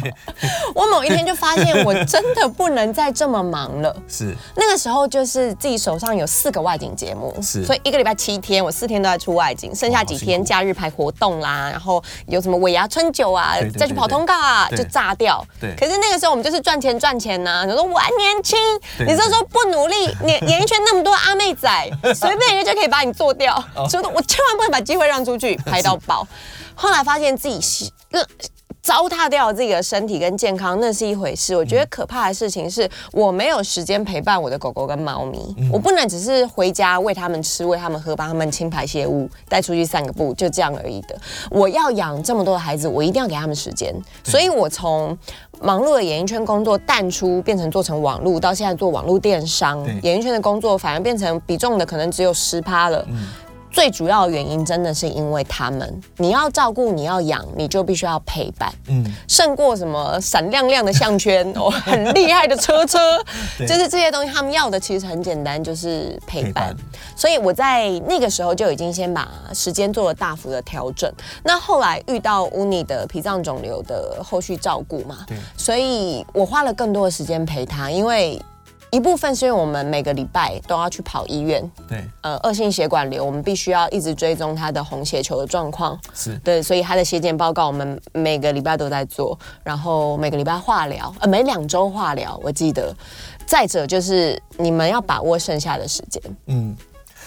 [0.73, 3.95] 我某一天就发现，我真的不能再这么忙了。
[4.07, 15.45] 是那个时候，就是自己手上有四个外景节目，是所以一个礼拜七天，我四天都在出外景，剩下几天假日排活动啦，然后有什么尾牙春酒啊，再去跑通告啊，对就炸掉。
[15.61, 17.63] 对，可是那个时候我们就是赚钱赚钱呐。
[17.65, 18.57] 你说我还年轻，
[18.99, 21.69] 你这时候不努力，演演艺圈那么多阿妹仔，
[22.15, 23.53] 随便一个就可以把你做掉。
[23.89, 26.27] 所以我千万不能把机会让出去， 拍到爆。
[26.75, 27.89] 后来发现自己是。
[28.81, 31.55] 糟蹋掉自己的身体跟健康，那是一回事。
[31.55, 35.37] 我觉得可怕的事情是我没有时间陪伴我的狗狗跟猫咪。
[35.59, 41.15] 嗯、我不能只是回家喂它们吃、喂它们喝、帮它们清排泄物、带出去散个步，就这样而已的。
[41.51, 43.93] 我要养这么多的孩子，我一定要给他们时间。
[44.23, 45.15] 所以我从
[45.61, 53.05] 忙碌的演艺圈工作淡出，变成做成网络，到现在做网络电商，演艺圈的工作反而变成比重的可能只有十趴了。
[53.09, 53.27] 嗯
[53.71, 62.97] 最主要的原因真的是因为他们，你要照顾，你要养，你就必须要陪伴，嗯，胜过什么闪亮亮的项圈 哦，很厉害的车车，
[63.59, 66.49] 就是这些东西，他们要的其实很简单，就是陪伴。
[66.49, 66.75] 陪伴。
[67.15, 71.11] 所以我在那个时候就已经先把时间做了大幅的调整。
[71.43, 78.41] 那后来遇到乌尼的脾脏肿瘤的后续照顾嘛，对，所以我花了更多的时间陪他，因为。
[78.91, 92.95] 一部分是因为我们每个礼拜都要去跑医院，对，呃，恶性血管瘤，我们必须要一直追踪他的红血球的状况，是对，所以他的血检报告我们每个礼拜都在做，然后每个礼拜化疗，呃，每两周化疗，我记得。
[93.45, 96.75] 再者就是你们要把握剩下的时间，嗯，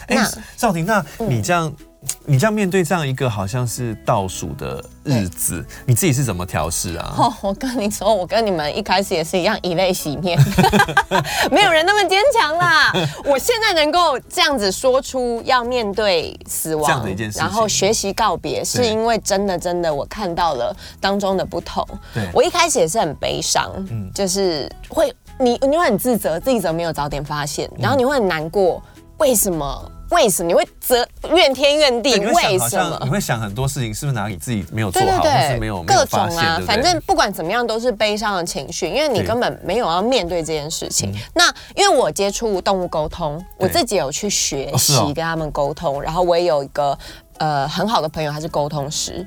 [0.06, 1.72] 哎、欸，少婷，那你这样。
[2.02, 7.14] 嗯你这样面对这样一个好像是倒数的日子，你自己是怎么调试啊？
[7.16, 10.38] 哦，我跟你说，我跟你们一开始也是一样，以泪洗面，
[11.50, 12.92] 没有人那么坚强啦。
[13.24, 21.86] 我现在能够这样子说出要面对死亡这样的一件事，然后学习告别，是因为真的真的我看到了当中的不同。
[22.14, 28.82] 对我一开始也是很悲伤，嗯，就是会你你会很自责，自己怎么没有早点发现，然后你会很难过，
[29.18, 29.90] 为什么？
[30.12, 32.18] 为什么你会责怨天怨地？
[32.18, 33.92] 为什么你会想很多事情？
[33.94, 36.60] 是不是哪里自己没有做好，还是没有各种啊？
[36.66, 41.12] 反正不管怎么样，都是悲伤的情绪，因为你根本没有要面对这件事情。
[41.34, 46.96] 那因为我接触动物沟通，我自己有去学习跟他们沟通，然后我也有一个
[47.38, 49.26] 呃很好的朋友，他是沟通师。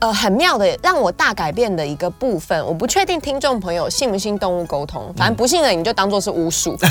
[0.00, 6.76] 呃，很妙的，让我大改变的一个部分，我不确定听众朋友信不信动物沟通，反正不信的你就当做是巫术。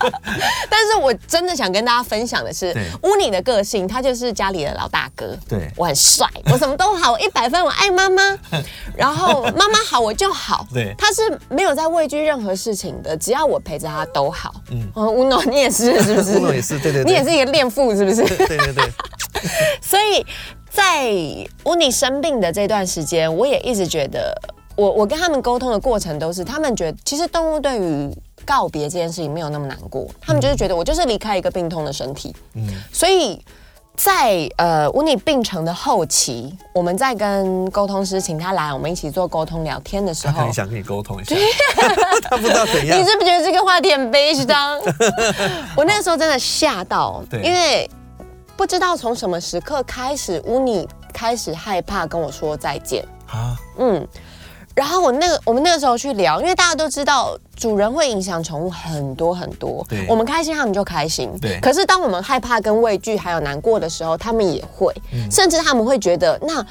[0.70, 5.36] 但是我真的想跟大家分享的是，乌尼的个性，他就是家里的老大哥。
[5.48, 8.38] 对，我很帅， 我什么都好，我一百分，我爱妈妈。
[8.96, 10.66] 然后妈妈好，我就好。
[10.72, 14.54] 对，他是没有在畏惧任何事情的，只要我陪着他都好。
[14.70, 16.36] 嗯，乌诺，你也是是不是？
[16.38, 18.22] 乌诺也是，对对，你也是一个恋父是不是？
[18.46, 18.92] 对对对。
[19.80, 20.24] 所以。
[20.70, 21.10] 在
[21.64, 24.32] 乌尼生病的这段时间，我也一直觉得，
[24.76, 28.08] 我我跟他们沟通的过程都是，他们觉得其实动物对于
[28.48, 33.38] 告别这件事情没有那么难过，他们就是觉得我就是离开一个病痛的身体，嗯，所以
[33.94, 41.36] 在呃乌尼病程的后期，我们在跟沟通师请他来，我们一起做沟通聊天的时候，他很想跟你沟通一下，
[42.30, 44.80] 他不知道怎样，你是不是觉得这个话题很悲伤？
[45.76, 47.88] 我那个时候真的吓到，因为。
[48.56, 50.84] 不知道从什么时刻开始，乌尼
[51.14, 53.06] 开始害怕跟我说再见。
[53.28, 53.56] 啊。
[53.78, 54.04] 嗯，
[54.78, 59.84] 然后我那个我们那个时候去聊，因为大家都知道主人会影响宠物很多很多。
[59.88, 61.36] 对，我们开心他们就开心。
[61.40, 61.58] 对。
[61.58, 66.64] 可是当我们害怕跟畏惧还有难过的时候，他们也会，嗯、甚至他们会觉得那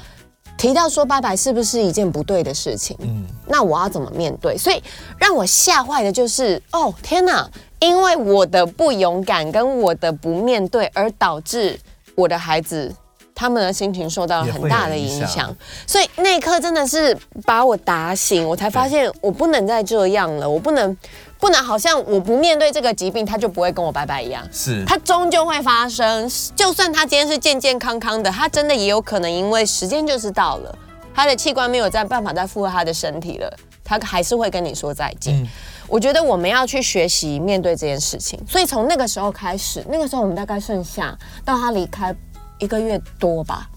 [0.56, 2.96] 提到说拜拜是不是一件不对的事情？
[3.00, 4.56] 嗯，那我要怎么面对？
[4.56, 4.82] 所以
[5.18, 7.46] 让我吓坏的就是，哦天哪！
[7.80, 11.78] 因为我的不勇敢跟我的不面对，而导致
[12.16, 12.90] 我的孩子
[13.38, 15.54] 他们的心情受到了很大的影响。
[15.86, 20.96] 所以那一刻真的是把我打醒，我才发现我不能再这样了，我不能。
[21.40, 24.44] 不能好像我不面对这个疾病，他就不会跟我拜拜一样。
[24.50, 26.28] 是，他终究会发生。
[26.56, 30.76] 就算他今天是健健康康的，他真的也有可能因为时间就是到了，
[31.14, 35.40] 他的器官没有再办法再负荷他的身体了，他还是会跟你说再见。
[35.40, 35.46] 嗯，
[35.86, 38.36] 我觉得我们要去学习面对这件事情。
[38.44, 42.12] 所以从那个时候开始，那个时候我们大概剩下到他离开
[42.58, 43.68] 一个月多吧，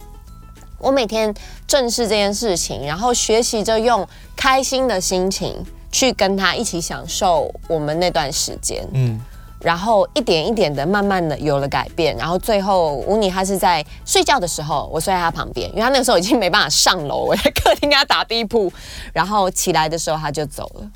[0.77, 1.33] 我每天
[1.67, 5.65] 正视这件事情，然后学习着用开心的心情。
[5.93, 9.19] 去跟他一起享受我们那段时间，嗯，
[9.59, 18.71] 然后一点一点的，慢慢的有了改变，然后最后乌尼他是在睡觉的时候，我睡在他旁边，因为他那个时候已经没办法上楼，我在客厅给他打地铺，
[19.11, 20.89] 然后起来的时候他就走了。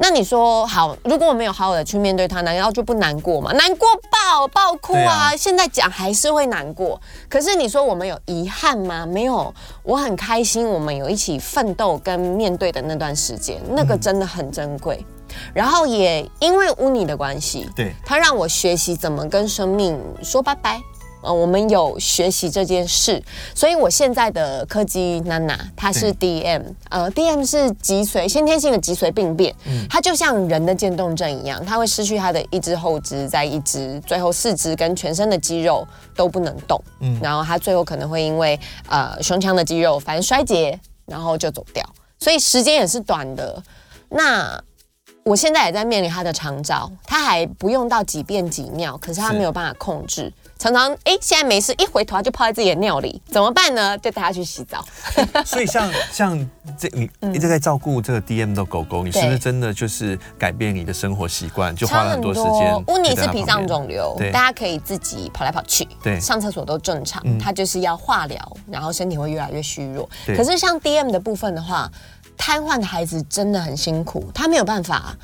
[0.00, 3.52] 那你说好，如果我没有好好的去面对他，难道就不难过吗？
[3.52, 5.32] 难过爆爆哭啊！
[5.32, 7.00] 啊现在讲还是会难过。
[7.28, 9.04] 可是你说我们有遗憾吗？
[9.04, 15.04] 没有，我很开心，我们有一起奋斗跟面对的那段时间，那个真的很珍贵。
[15.04, 20.80] 嗯、然后也因为乌尼的关系，对，他让我学习怎么跟生命说拜拜。
[21.20, 23.22] 呃，我们有学习这件事，
[23.54, 41.84] 所以我现在的柯基娜娜，她是 DM，呃，DM 是脊髓先天性的脊髓病变，嗯，它就像人的渐冻症一样，它会失去它的一只后肢，在一只最后四肢跟全身的肌肉都不能动，嗯，然后它最后可能会因为呃胸腔的肌肉反正衰竭，然后就走掉，
[42.20, 43.60] 所以时间也是短的。
[44.08, 44.58] 那
[45.24, 50.32] 我现在也在面临他的长照，他还不用到几便几尿，可是他没有办法控制。
[50.58, 53.96] 常常哎，现在没事，一回头他就泡在自己的尿里，怎么办呢？
[53.98, 54.84] 就带他去洗澡。
[55.46, 62.84] 所以像像这你一直在照顾这个 DM 的狗狗，你是不是真的就是改变你的生活习惯，就花了很多时间？
[62.88, 67.22] 乌尼是脾脏肿瘤，大家可以自己跑来跑去，对，上厕所都正常。
[67.38, 70.08] 他就是要化疗，然后身体会越来越虚弱。
[70.36, 71.88] 可是像 DM 的部分的话，
[72.36, 75.16] 瘫痪的孩子真的很辛苦，他没有办法。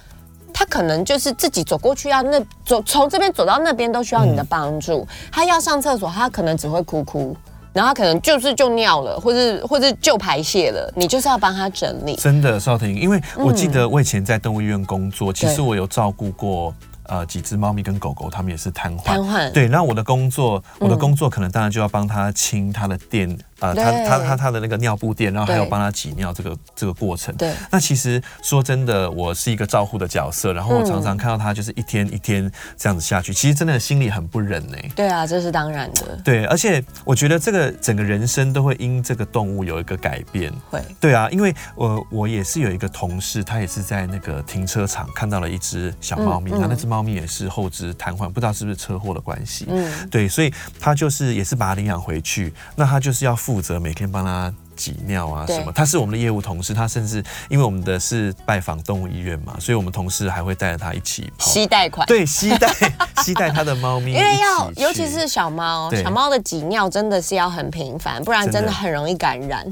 [0.55, 5.01] 他可能就是自己走过去，要那走从这边走到那边都需要你的帮助。
[5.01, 7.37] 嗯、他要上厕所，他可能只会哭哭，
[7.73, 12.17] 然后他可能就是就尿了，或者或者就排泄了，你就是要帮他整理。
[12.17, 16.73] 真的，少婷，因为我记得我以前在动物医院工作，嗯、其实我有照顾过。
[17.07, 19.03] 呃，几只猫咪跟狗狗，它们也是瘫痪。
[19.05, 19.53] 瘫痪。
[19.53, 23.29] 对，那我的工作，我的工作可能当然就要帮它清它的便，
[23.65, 27.35] 呃，他他他他的那个尿布垫，然后还有帮他挤尿这个这个过程。
[27.37, 27.55] 对。
[27.71, 34.77] 那其实说真的，我是一个照护的角色，然后我常常看到他就是一天一天这样子下去，其实真的心里很不忍呢。
[34.97, 36.19] 对啊，这是当然的。
[36.25, 40.53] 对，而且我觉得这个整个人生都会因这个动物有一个改变。
[40.69, 40.83] 会。
[40.99, 47.05] 对啊，因为我我也是有一个同事，他也是在那个停车场看到了一只小猫咪，他那只猫。
[47.05, 49.67] 咪也是后肢瘫痪，不知道是不是车祸的关系。
[49.69, 50.51] 嗯，对，所以
[50.81, 55.71] 他就是也是把它领养回去，那他就是要负责每天帮他挤尿啊什么。
[55.71, 61.47] 他是我们的业务同事，他甚至因为我们的是拜访动物医院嘛，所以我们同事还会带着他一起跑。
[61.47, 62.69] 携带款，对，吸带
[63.23, 68.73] 吸带他的猫咪， 因为要尤其是小猫，小猫的挤尿真的是要很频繁，不然真的。
[68.73, 69.65] 很容易感染。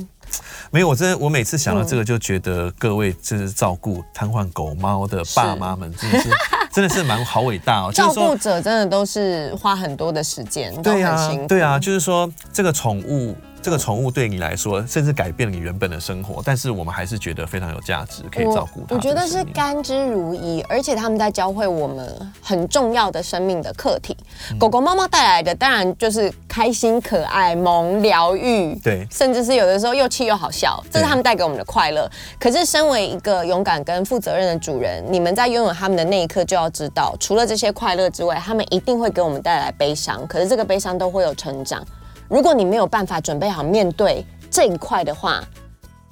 [0.70, 6.30] 没有，我真的，我每次想到这个就觉得各位就是照顾瘫痪狗猫的爸妈们，真的是
[6.72, 7.92] 真的是蛮好伟大哦。
[7.92, 13.36] 照顾者真的都是花很多的时间，对啊，对啊，就是说这个宠物。
[13.64, 18.96] 这个宠物对你来说，甚至改变了你原本的生活，但是我们还是觉得非常有价值，可以照顾它。
[18.96, 24.16] 我觉得是甘之如饴，而且他们在教会我们很重要的生命的课题。
[24.50, 32.10] 嗯、狗狗、猫猫带来的，当然就是开心、可爱、萌、疗愈，对，甚至是有的时候又气又好笑，这是他们带给我们的快乐。
[32.40, 40.26] 可是，身为一个勇敢跟负责任的主人，你们在拥有他们的那一刻，就要要知道，除了这些快乐之外，他们一定会给我们带来悲伤。
[40.26, 41.84] 可是，这个悲伤都会有成长。
[42.28, 45.42] 如果你没有办法准备好面对这一块的话，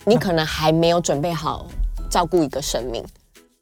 [0.04, 1.66] 你可能还没有准备好
[2.10, 3.04] 照顾一个生命，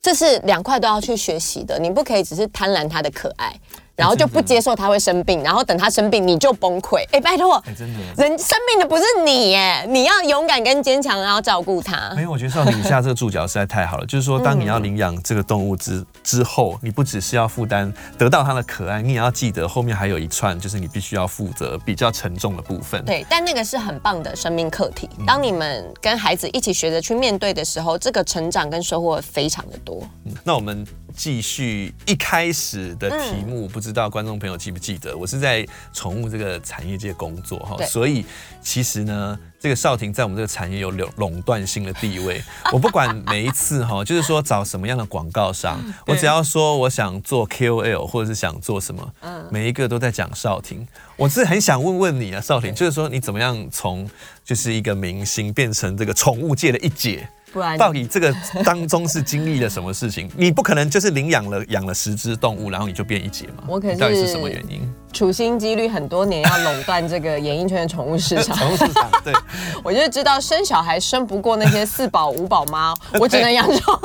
[0.01, 1.79] 这是两块都要去学习的。
[1.79, 3.55] 你不可以只是贪婪它的可爱。
[3.99, 7.05] 然后就不接受他会生病，然后等他生病你就崩溃。
[7.11, 12.13] 哎，拜托，真的，人生病的不是你耶，你要勇敢跟坚强，然后照顾他。
[12.15, 14.07] 没有，我觉得少婷你下这个注脚实在太好了。
[14.07, 23.05] 就是说，当你要领养这个动物之之后，你不只是要负担得到它的可爱，你也要记得后面还有一串，就是你必须要负责比较沉重的部分。
[23.05, 25.11] 对，但那个是很棒的生命课题。
[25.27, 30.09] 当你们跟孩子一起学着去面对的时候，这个成长跟收获非常的多。
[30.45, 33.88] 那我们继续一开始的题目，不知。
[33.89, 38.25] 知道观众朋友记不记得，我是在宠物这个产业界工作哈，所以
[38.61, 42.43] 其实呢，这个少廷在我们这个产业有垄垄断性的地位。
[42.71, 49.11] 我不管每一次哈，就是说找什么样的广告商，我只要说我想做 KOL 或者是想做什么，
[49.51, 50.87] 每一个都在讲少廷。
[51.17, 54.09] 我是很想问问你啊，少廷，就是说你怎么样从
[54.45, 57.29] 就是一个明星变成这个宠物界的一姐？
[57.53, 58.35] 不然到底这个
[58.65, 60.31] 当中是经历了什么事情？
[60.37, 63.65] 你不可能就是领养了养了十只动物，然后你就变一姐嘛？
[63.67, 64.89] 我可是到底是什么原因？
[65.13, 68.57] 处心积虑很多年要垄断这个演艺圈的宠物市场。
[68.59, 69.33] 宠物市场，对，
[69.83, 74.01] 我就知道生小孩生不过那些四宝五宝妈，我只能养宠物。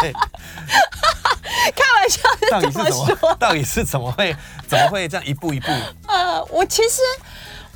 [0.00, 0.12] 对，
[1.74, 3.36] 开玩笑到底是怎么？
[3.38, 4.34] 到底是怎么会
[4.66, 5.66] 怎么会这样一步一步？
[6.06, 7.00] 呃，我其实。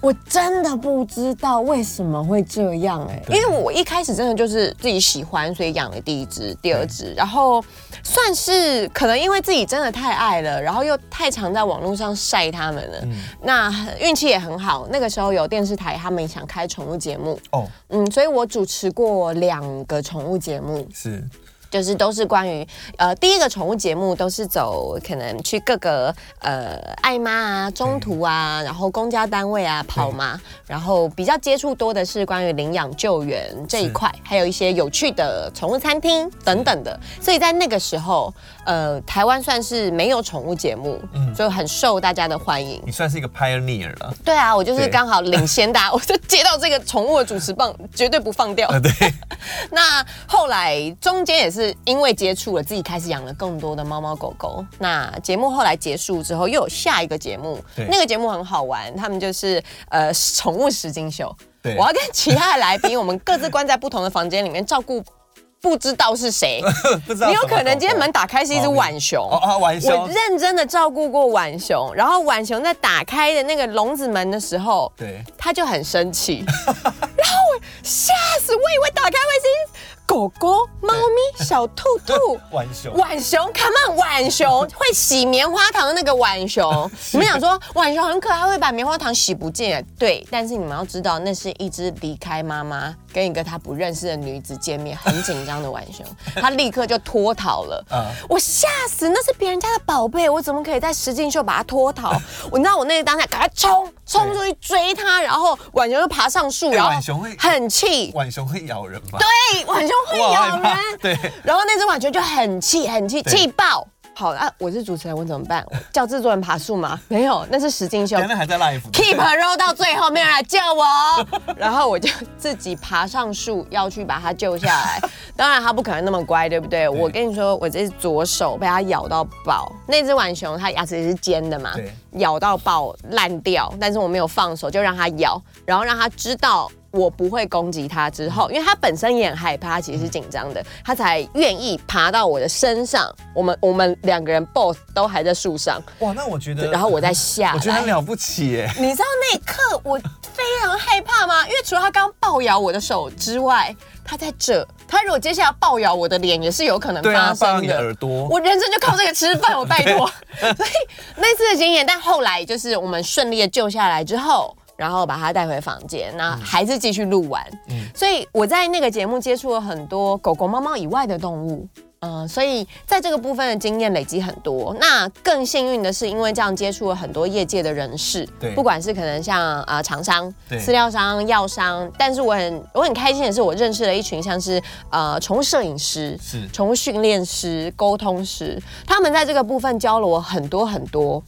[0.00, 7.62] 我真的不知道为什么会这样哎、欸，因为我一开始真的就是自己喜欢，所以养了第一只、第二只，然后
[8.02, 13.70] 算是可能因为自己真的太爱了，然后又太常在网络上晒它们了，嗯、那
[14.00, 14.88] 运气也很好。
[14.90, 17.38] 那个时候有电视台他们想开宠物节目。
[17.52, 20.88] 哦，嗯，所以我主持过两个宠物节目。
[20.94, 21.22] 是。
[21.70, 22.66] 就是都是关于
[22.96, 36.98] 呃，第一个宠物节目都是走可能去各个呃爱妈啊、中途啊，然后公家单位啊跑嘛，然后比较接触多的是关于领养救援这一块，还有一些有趣的宠物餐厅等等的。
[37.20, 42.82] 所以在那个时候，呃，台湾算是没有宠物节目，嗯，就很受大家的欢迎。
[42.84, 44.12] 你算是一个 pioneer 了。
[44.24, 48.68] 对啊，我就是刚好领 先大家，我就接到这个宠物的主持棒，绝对不放掉。
[48.80, 48.90] 对。
[49.70, 51.59] 那后来中间也是。
[51.60, 54.64] 是因为接触了，自己开始养了更多的猫猫狗狗。
[54.78, 61.34] 那节目后来结束之后，又有下一个节目，那个节目很好玩，他们就是呃宠物实境秀。
[61.62, 65.02] 对我要跟其他的来宾，我们各自关在不同的房间里面照顾。
[65.62, 66.62] 不知道是谁，
[67.06, 69.20] 你有可能今天门打开是一只浣熊。
[69.30, 69.92] 哦哦，浣熊。
[69.94, 84.62] 我认真的照顾过浣熊，然后浣熊在打开的那个笼子门的时候，对，他就很生气， 然后我吓死，我以为打开会是狗狗、猫咪、小兔兔、 浣熊、浣熊，Come on，浣熊。
[84.74, 86.90] 会洗棉花糖的那个浣熊。
[87.14, 89.86] 你们想说浣熊很可爱，会把棉花糖洗不见？
[89.96, 95.60] 对，但是你们要知道，那是一只离开妈妈跟一个他不认识的女子见面，很紧张。
[95.60, 96.06] 的浣熊，
[96.36, 97.84] 他立刻就脱逃了。
[98.28, 102.16] 我吓死，那是别人家的宝贝，我怎么可以在实境秀把他脱逃？
[102.50, 109.18] 我知道我那个当下赶快冲冲出去追他，然后浣熊就爬上树，然后浣熊会很气，浣熊会咬人吗？
[109.18, 110.72] 对，浣熊会咬人。
[111.00, 113.86] 对，然后那只浣熊就很气，很气，气爆。
[114.20, 115.64] 好啊，我是主持人，我怎么办？
[115.70, 117.00] 我 叫制作人爬树吗？
[117.08, 118.18] 没有，那是实境秀。
[118.18, 118.82] 那还在 live。
[118.92, 125.00] Keep roll 到最后，没有人来救我， 然后我就自己爬上树要去把它救下来。
[125.34, 126.80] 当然，它不可能那么乖，对不对？
[126.80, 129.72] 对，我跟你说，我这是左手被它咬到爆。
[129.86, 131.72] 那只浣熊它牙齿也是尖的嘛，
[132.18, 133.72] 咬到爆烂掉。
[133.80, 136.70] 但是我没有放手，就让它咬，然后让它知道。
[136.92, 143.08] 我不会攻击他之后，因为他本身也很害怕，其实是紧张的，他才愿意爬到我的身上。
[143.34, 145.80] 我们我们两个人 both 都还在树上。
[146.00, 148.70] 哇，那我觉得，然后我再下，我觉得很了不起耶。
[148.78, 149.96] 你知道那一刻我
[150.32, 151.46] 非常害怕吗？
[151.46, 153.74] 因为除了他刚暴咬我的手之外，
[154.04, 157.60] 他在这，他如果接下来暴咬我的脸，也是有可能发生的。
[157.62, 160.10] 你的耳朵，我人生就靠这个吃饭，我拜托。
[160.40, 160.70] 所以
[161.16, 164.56] 那次的经验，但后来就是我们顺利的救下来之后。
[164.80, 167.46] 然后把它带回房间，那还是继续录完。
[167.68, 171.68] 嗯，所以我在那个节目接触了很多狗狗、猫猫以外的动物，
[171.98, 174.74] 嗯、呃，所以在这个部分的经验累积很多。
[174.80, 184.58] 那更幸运的是，因为这样接触了很多业界的人士，对，不管是可能像啊、呃、厂商、对饲料商、药商，但是我很我很开心的是，我认识了一群像是
[184.88, 191.22] 呃宠物摄影师、是宠物训练师、沟通师，他们在这个部分教了我很多很多。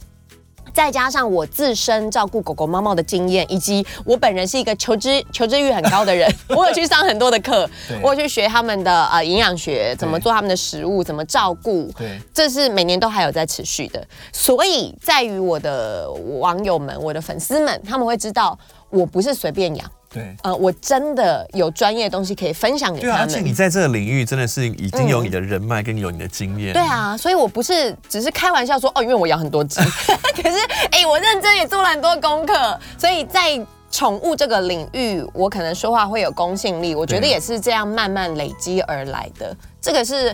[0.73, 7.69] 再加上我自身照顾狗狗、猫猫的经验，以及我本人是一个求知求知欲很高的人， 我有去上很多的课，
[8.01, 14.05] 我有去学他们的呃营养学，怎么做他们的食物，怎么照顾，对，这是每年都还有在持续的。
[14.31, 18.57] 所以在于我的网友们、我的粉丝们，他们会知道
[18.89, 19.91] 我不是随便养。
[20.13, 23.43] 对，呃，我真的有专业的东西可以分享给他们。
[23.43, 26.71] 你在这个领域真的是已经有你的人脉，跟有你的经验。
[26.73, 29.79] 对啊，所以我不是只是开玩笑说哦，因为我养很多只，
[30.41, 30.57] 可是
[30.91, 33.59] 哎、欸，我认真也做了很多功课，所以在
[33.89, 36.93] 宠物这个领域，我可能说话会有公信力。
[36.93, 40.33] 我觉得也是这样慢慢累积而来的，这个是。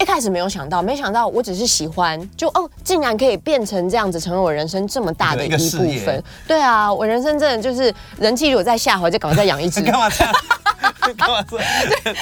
[0.00, 6.24] 一开始没有想到，没想到我只是喜欢，就哦，竟然可以变成这样子，成为我人生这么大的一部分。
[6.48, 9.82] 对啊，我人生真的就是人气如果再下滑，就赶快再养一只。
[9.84, 10.34] 干嘛这样？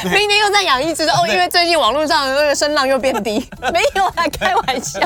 [0.04, 3.38] 明年又再养一只哦，因为最近网络上的那个声浪又变低，
[3.72, 5.00] 没有啊，开玩笑。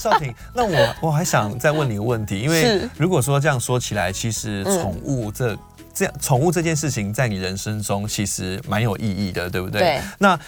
[0.00, 5.58] 少婷，那我我还想再问你一个问题，因为如果说这样说起来，其实宠物这、嗯、
[5.94, 9.80] 这样宠物这件事情在你人生中其实蛮有意义的，对不对？
[9.80, 10.00] 对。
[10.18, 10.38] 那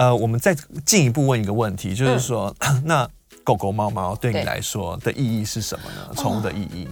[0.00, 3.06] 呃，我们再进一步问一个问题，就是说，嗯、 那
[3.44, 4.32] 狗狗、猫猫对。
[4.32, 6.14] 你来说的意义是什么呢？
[6.16, 6.88] 宠物的意义？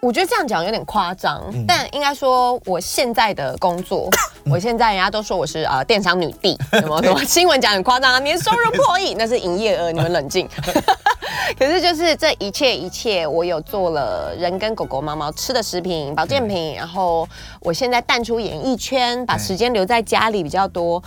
[0.00, 4.08] 我觉得这样讲有点夸张，嗯、但应该说我现在的工作，
[4.44, 10.48] 嗯、我现在人家都说我是呃电商女帝，什么什么新闻讲很夸张啊，年收入破亿， 那是营业额， 你们冷静。
[11.58, 17.28] 可是就是这一切一切，我有做了人跟狗狗、猫猫吃的食品、保健品，然后
[17.60, 21.02] 我现在淡出演艺圈，把时间留在家里比较多，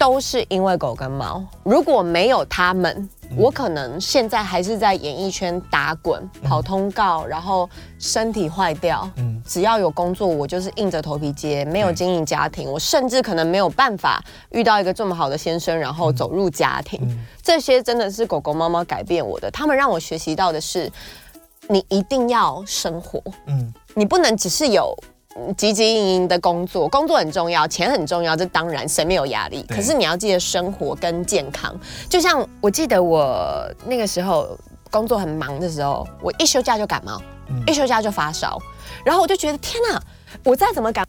[0.00, 1.44] 都是因为狗跟猫。
[1.62, 3.08] 如果没有他们。
[3.36, 9.08] 我可能现在还是在演艺圈打滚、跑通告，然后身体坏掉。
[9.18, 11.64] 嗯，只要有工作，我就是硬着头皮接。
[11.66, 14.20] 没有经营家庭，我甚至可能没有办法
[14.50, 17.00] 遇到一个这么好的先生，然后走入家庭。
[17.40, 19.48] 这些真的是狗狗、猫猫改变我的。
[19.52, 20.90] 他们让我学习到的是，
[21.68, 23.22] 你一定要生活。
[23.46, 24.92] 嗯，你不能只是有。
[25.56, 29.64] 汲汲营营的工作，工作很重要，钱很重要，这当然谁没有压力？
[29.68, 31.74] 可是你要记得生活跟健康。
[32.08, 34.58] 就像我记得我那个时候
[34.90, 38.58] 工作很忙的时候，我一休假就感冒，嗯、一休假就发烧，
[39.04, 40.02] 然后我就觉得天哪！
[40.44, 41.04] 我再怎么赶，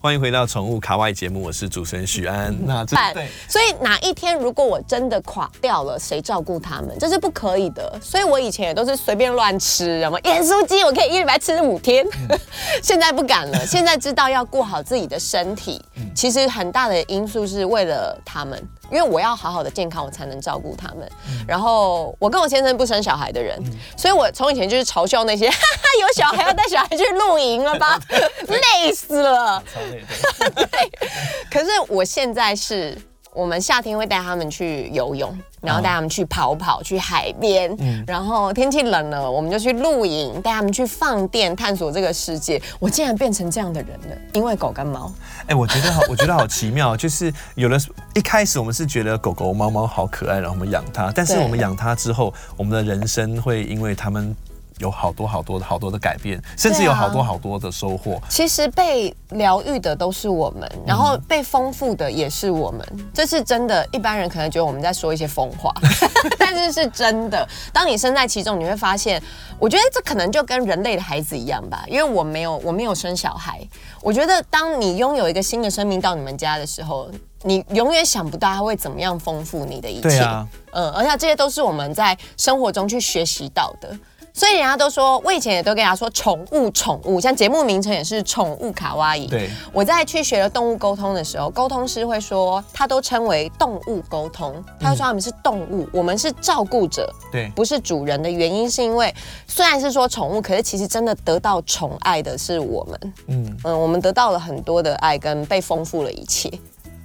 [0.00, 2.54] 欢迎回到宠物卡外节目，我是主持人许安。
[2.66, 6.96] 那这对，所以哪一天如果我真的垮掉了，谁照顾他们？
[6.98, 7.98] 这是不可以的。
[8.02, 12.06] 所以我以前也都是随便乱吃，什么盐酥鸡，我可以一礼拜吃五天。
[12.28, 12.38] 嗯、
[12.82, 18.62] 现在不敢了， 现在知道要顾好自己的身体，嗯、其实很大的因素是为了他们。
[18.90, 21.10] 因为我要好好的健康，我才能照顾他们。
[21.26, 27.98] 嗯、然后我跟我先生不生小孩的人，嗯、所以我从以前就是嘲笑那些 哈哈有小孩要带小孩去露营了吧，
[28.46, 29.60] 累死了。
[30.54, 30.90] 对，
[31.50, 32.96] 可是我现在是。
[33.36, 37.68] 我们夏天会带他们去游泳，然后带他们去跑跑，去海边。
[37.80, 42.62] 嗯，然后天气冷了，我们就去露营，带他们去放电，探索这个世界。
[42.78, 45.12] 我竟然变成这样的人了，因为狗跟猫。
[45.48, 47.76] 哎，我觉得好， 我觉得好奇妙，就是有的
[48.14, 54.32] 一开始我们是觉得狗狗、猫猫好可爱，然后我们养它，但是我们养它之后，我们的人生会因为它们。
[54.78, 58.20] 有好多好多的好多的改变，甚至有好多好多的收获。
[58.28, 63.86] 其实被疗愈的都是我们，然后被丰富的也是我们，这是真的。
[63.92, 65.72] 一般人可能觉得我们在说一些疯话，
[66.38, 67.46] 但是是真的。
[67.72, 69.22] 当你身在其中，你会发现，
[69.58, 71.84] 我觉得这可能就跟人类的孩子一样吧。
[71.86, 73.60] 因为我没有，我没有生小孩。
[74.02, 77.08] 我觉得当你拥有一个新的生命到你们家的时候，
[77.42, 80.18] 你永远想不到它会怎么样丰富你的一切。
[80.18, 83.96] 啊，嗯，而且这些都是我们在生活中去学习到的。
[84.36, 89.28] 所以人家都说，我以前也都跟人家说宠物，宠物，像节目名称也是宠物卡哇伊。
[89.28, 99.14] 对，我在去学了动物沟通的时候，沟通师会说，他都称为动物沟通，他就说他们是动物，我们是照顾者，对，不是主人的原因是因为，
[99.46, 103.56] 虽然是说宠物，可是其实真的得到宠爱的是我们，嗯。
[103.62, 106.50] 嗯，我们得到了很多的爱跟被丰富了一切。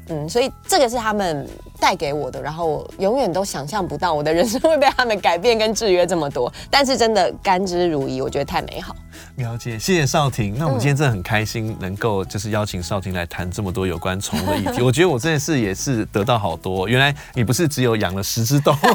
[0.10, 1.48] 嗯，所以这个是他们
[1.80, 8.96] 带给我的，然后我永远都想象不到我的人生会被他们改变跟制约这么多，但是真的甘之如饴，我觉得太美好。
[9.36, 10.56] 了解，谢谢少婷。
[10.58, 14.82] 那我们今天真的很开心，能够就是邀请少婷来谈这么多有关宠物的议题。
[14.84, 16.88] 我觉得我这件事也是得到好多。
[16.88, 18.88] 原来你不是只有养了十只动物，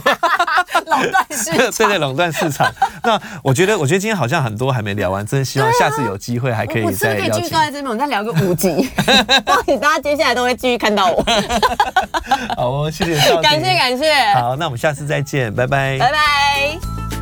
[0.90, 2.70] 垄断市场，对对，垄断市场。
[3.02, 7.24] 那我觉得，我觉得今天好像很多还没聊完，真的希望下次有机会还可以再邀请。
[7.26, 8.68] 我可以继续坐在这边，我们再聊个五集，
[9.44, 11.24] 恭喜大家接下来都会继续看到我。
[12.56, 14.12] 好哦，谢谢，感谢感谢。
[14.34, 17.13] 好，那我们下次再见，拜拜，拜拜。